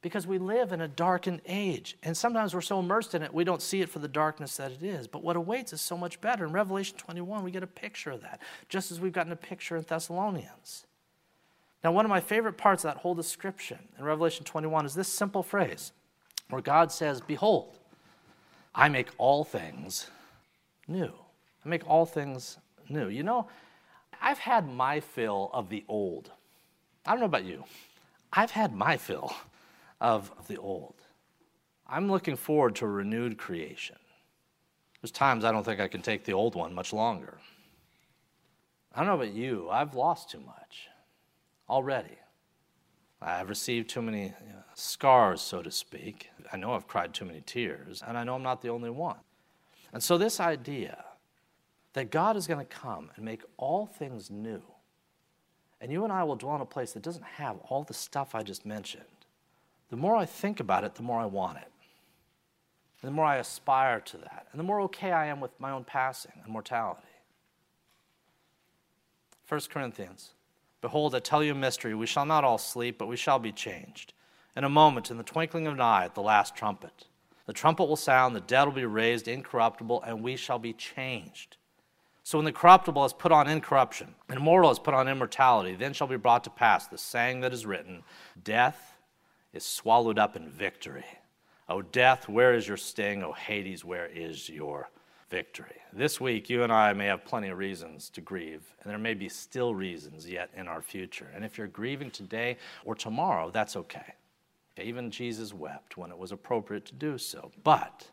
because 0.00 0.28
we 0.28 0.38
live 0.38 0.70
in 0.70 0.80
a 0.80 0.86
darkened 0.86 1.40
age. 1.44 1.96
And 2.04 2.16
sometimes 2.16 2.54
we're 2.54 2.60
so 2.60 2.78
immersed 2.78 3.16
in 3.16 3.22
it, 3.24 3.34
we 3.34 3.42
don't 3.42 3.60
see 3.60 3.80
it 3.80 3.88
for 3.88 3.98
the 3.98 4.06
darkness 4.06 4.58
that 4.58 4.70
it 4.70 4.84
is. 4.84 5.08
But 5.08 5.24
what 5.24 5.34
awaits 5.34 5.72
is 5.72 5.80
so 5.80 5.96
much 5.96 6.20
better. 6.20 6.44
In 6.44 6.52
Revelation 6.52 6.96
21, 6.98 7.42
we 7.42 7.50
get 7.50 7.64
a 7.64 7.66
picture 7.66 8.12
of 8.12 8.22
that, 8.22 8.40
just 8.68 8.92
as 8.92 9.00
we've 9.00 9.12
gotten 9.12 9.32
a 9.32 9.36
picture 9.36 9.76
in 9.76 9.82
Thessalonians. 9.82 10.86
Now, 11.82 11.92
one 11.92 12.04
of 12.04 12.10
my 12.10 12.20
favorite 12.20 12.58
parts 12.58 12.84
of 12.84 12.92
that 12.92 13.00
whole 13.00 13.14
description 13.14 13.78
in 13.98 14.04
Revelation 14.04 14.44
21 14.44 14.84
is 14.84 14.94
this 14.94 15.08
simple 15.08 15.42
phrase 15.42 15.92
where 16.50 16.60
God 16.60 16.92
says, 16.92 17.20
Behold, 17.20 17.78
I 18.74 18.88
make 18.88 19.08
all 19.16 19.44
things 19.44 20.10
new. 20.86 21.12
I 21.64 21.68
make 21.68 21.88
all 21.88 22.04
things 22.04 22.58
new. 22.88 23.08
You 23.08 23.22
know, 23.22 23.48
I've 24.20 24.38
had 24.38 24.68
my 24.68 25.00
fill 25.00 25.50
of 25.54 25.70
the 25.70 25.84
old. 25.88 26.30
I 27.06 27.12
don't 27.12 27.20
know 27.20 27.26
about 27.26 27.44
you. 27.44 27.64
I've 28.32 28.50
had 28.50 28.74
my 28.74 28.96
fill 28.98 29.34
of 30.00 30.30
the 30.48 30.58
old. 30.58 30.94
I'm 31.88 32.10
looking 32.10 32.36
forward 32.36 32.76
to 32.76 32.84
a 32.84 32.88
renewed 32.88 33.38
creation. 33.38 33.96
There's 35.00 35.10
times 35.10 35.44
I 35.44 35.50
don't 35.50 35.64
think 35.64 35.80
I 35.80 35.88
can 35.88 36.02
take 36.02 36.24
the 36.24 36.34
old 36.34 36.54
one 36.54 36.74
much 36.74 36.92
longer. 36.92 37.38
I 38.94 38.98
don't 38.98 39.08
know 39.08 39.14
about 39.14 39.34
you. 39.34 39.70
I've 39.70 39.94
lost 39.94 40.30
too 40.30 40.40
much 40.40 40.89
already. 41.70 42.18
I've 43.22 43.48
received 43.48 43.88
too 43.88 44.02
many 44.02 44.32
scars, 44.74 45.40
so 45.40 45.62
to 45.62 45.70
speak. 45.70 46.30
I 46.52 46.56
know 46.56 46.72
I've 46.72 46.88
cried 46.88 47.14
too 47.14 47.24
many 47.24 47.42
tears, 47.42 48.02
and 48.06 48.18
I 48.18 48.24
know 48.24 48.34
I'm 48.34 48.42
not 48.42 48.62
the 48.62 48.70
only 48.70 48.90
one. 48.90 49.18
And 49.92 50.02
so, 50.02 50.18
this 50.18 50.40
idea 50.40 51.04
that 51.92 52.10
God 52.10 52.36
is 52.36 52.46
going 52.46 52.60
to 52.60 52.64
come 52.64 53.10
and 53.16 53.24
make 53.24 53.42
all 53.56 53.86
things 53.86 54.30
new, 54.30 54.62
And 55.80 55.90
you 55.90 56.04
and 56.04 56.12
I 56.12 56.24
will 56.24 56.36
dwell 56.36 56.56
in 56.56 56.60
a 56.60 56.66
place 56.66 56.92
that 56.92 57.02
doesn't 57.02 57.24
have 57.24 57.56
all 57.68 57.82
the 57.82 57.94
stuff 57.94 58.34
I 58.34 58.42
just 58.42 58.66
mentioned. 58.66 59.04
The 59.88 59.96
more 59.96 60.14
I 60.14 60.26
think 60.26 60.60
about 60.60 60.84
it, 60.84 60.94
the 60.94 61.02
more 61.02 61.18
I 61.20 61.26
want 61.26 61.58
it. 61.58 61.68
The 63.02 63.10
more 63.10 63.24
I 63.24 63.36
aspire 63.36 63.98
to 64.00 64.18
that. 64.18 64.46
And 64.52 64.60
the 64.60 64.64
more 64.64 64.80
okay 64.82 65.10
I 65.10 65.26
am 65.26 65.40
with 65.40 65.58
my 65.58 65.70
own 65.70 65.84
passing 65.84 66.32
and 66.44 66.52
mortality. 66.52 67.00
1 69.48 69.60
Corinthians 69.70 70.34
Behold, 70.80 71.14
I 71.14 71.18
tell 71.18 71.42
you 71.42 71.52
a 71.52 71.54
mystery. 71.54 71.94
We 71.94 72.06
shall 72.06 72.24
not 72.24 72.44
all 72.44 72.58
sleep, 72.58 72.98
but 72.98 73.08
we 73.08 73.16
shall 73.16 73.38
be 73.38 73.52
changed. 73.52 74.14
In 74.56 74.64
a 74.64 74.68
moment, 74.68 75.10
in 75.10 75.18
the 75.18 75.22
twinkling 75.22 75.66
of 75.66 75.74
an 75.74 75.80
eye, 75.80 76.04
at 76.04 76.14
the 76.14 76.22
last 76.22 76.56
trumpet. 76.56 77.06
The 77.46 77.52
trumpet 77.52 77.84
will 77.84 77.96
sound, 77.96 78.34
the 78.34 78.40
dead 78.40 78.64
will 78.64 78.72
be 78.72 78.84
raised 78.84 79.28
incorruptible, 79.28 80.02
and 80.02 80.22
we 80.22 80.36
shall 80.36 80.58
be 80.58 80.72
changed. 80.72 81.56
So 82.22 82.38
when 82.38 82.44
the 82.44 82.52
corruptible 82.52 83.04
is 83.04 83.12
put 83.12 83.32
on 83.32 83.48
incorruption, 83.48 84.14
and 84.28 84.38
immortal 84.38 84.70
is 84.70 84.78
put 84.78 84.94
on 84.94 85.08
immortality, 85.08 85.74
then 85.74 85.92
shall 85.92 86.06
be 86.06 86.16
brought 86.16 86.44
to 86.44 86.50
pass 86.50 86.86
the 86.86 86.98
saying 86.98 87.40
that 87.40 87.52
is 87.52 87.66
written 87.66 88.02
Death 88.42 88.96
is 89.52 89.64
swallowed 89.64 90.18
up 90.18 90.36
in 90.36 90.48
victory. 90.48 91.04
O 91.68 91.82
death, 91.82 92.28
where 92.28 92.54
is 92.54 92.68
your 92.68 92.76
sting? 92.76 93.22
O 93.22 93.32
Hades, 93.32 93.84
where 93.84 94.06
is 94.06 94.48
your 94.48 94.90
victory. 95.30 95.76
This 95.92 96.20
week, 96.20 96.50
you 96.50 96.62
and 96.64 96.72
I 96.72 96.92
may 96.92 97.06
have 97.06 97.24
plenty 97.24 97.48
of 97.48 97.58
reasons 97.58 98.10
to 98.10 98.20
grieve, 98.20 98.74
and 98.82 98.90
there 98.90 98.98
may 98.98 99.14
be 99.14 99.28
still 99.28 99.74
reasons 99.74 100.28
yet 100.28 100.50
in 100.54 100.66
our 100.66 100.82
future. 100.82 101.30
And 101.34 101.44
if 101.44 101.56
you're 101.56 101.68
grieving 101.68 102.10
today 102.10 102.58
or 102.84 102.94
tomorrow, 102.94 103.50
that's 103.50 103.76
okay. 103.76 104.14
Even 104.76 105.10
Jesus 105.10 105.54
wept 105.54 105.96
when 105.96 106.10
it 106.10 106.18
was 106.18 106.32
appropriate 106.32 106.84
to 106.86 106.94
do 106.94 107.18
so. 107.18 107.52
But, 107.62 108.08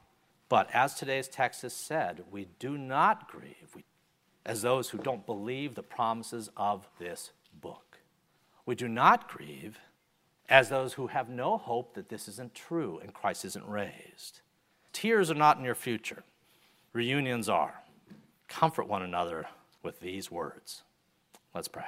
but 0.50 0.70
as 0.74 0.94
today's 0.94 1.28
text 1.28 1.62
has 1.64 1.74
said, 1.74 2.24
we 2.30 2.48
do 2.60 2.78
not 2.78 3.30
grieve 3.30 3.72
we, 3.76 3.84
as 4.46 4.62
those 4.62 4.90
who 4.90 4.98
don't 4.98 5.26
believe 5.26 5.76
the 5.76 5.84
promises 5.84 6.50
of 6.56 6.88
this 7.00 7.32
book. 7.62 8.00
We 8.66 8.76
do 8.76 8.88
not 8.88 9.30
grieve 9.30 9.80
as 10.50 10.70
those 10.70 10.94
who 10.94 11.08
have 11.08 11.30
no 11.30 11.58
hope 11.58 11.94
that 11.96 12.10
this 12.10 12.28
isn't 12.28 12.54
true 12.54 13.00
and 13.02 13.14
Christ 13.14 13.46
isn't 13.46 13.68
raised. 13.68 14.42
Tears 14.94 15.32
are 15.32 15.36
not 15.36 15.58
in 15.58 15.64
your 15.64 15.76
future 15.76 16.24
reunions 16.98 17.48
are. 17.48 17.76
Comfort 18.50 18.90
one 18.90 19.04
another 19.04 19.46
with 19.84 20.02
these 20.02 20.32
words. 20.32 20.84
Let's 21.56 21.70
pray. 21.70 21.86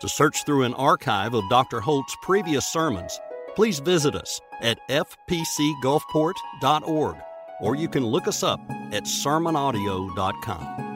To 0.00 0.08
search 0.08 0.44
through 0.44 0.64
an 0.64 0.74
archive 0.74 1.34
of 1.34 1.48
Dr. 1.48 1.80
Holt's 1.80 2.16
previous 2.22 2.66
sermons, 2.66 3.20
please 3.54 3.78
visit 3.78 4.16
us 4.16 4.40
at 4.60 4.80
fpcgulfport.org 4.88 7.16
or 7.60 7.76
you 7.76 7.88
can 7.88 8.04
look 8.04 8.26
us 8.26 8.42
up 8.42 8.58
at 8.90 9.04
sermonaudio.com. 9.04 10.91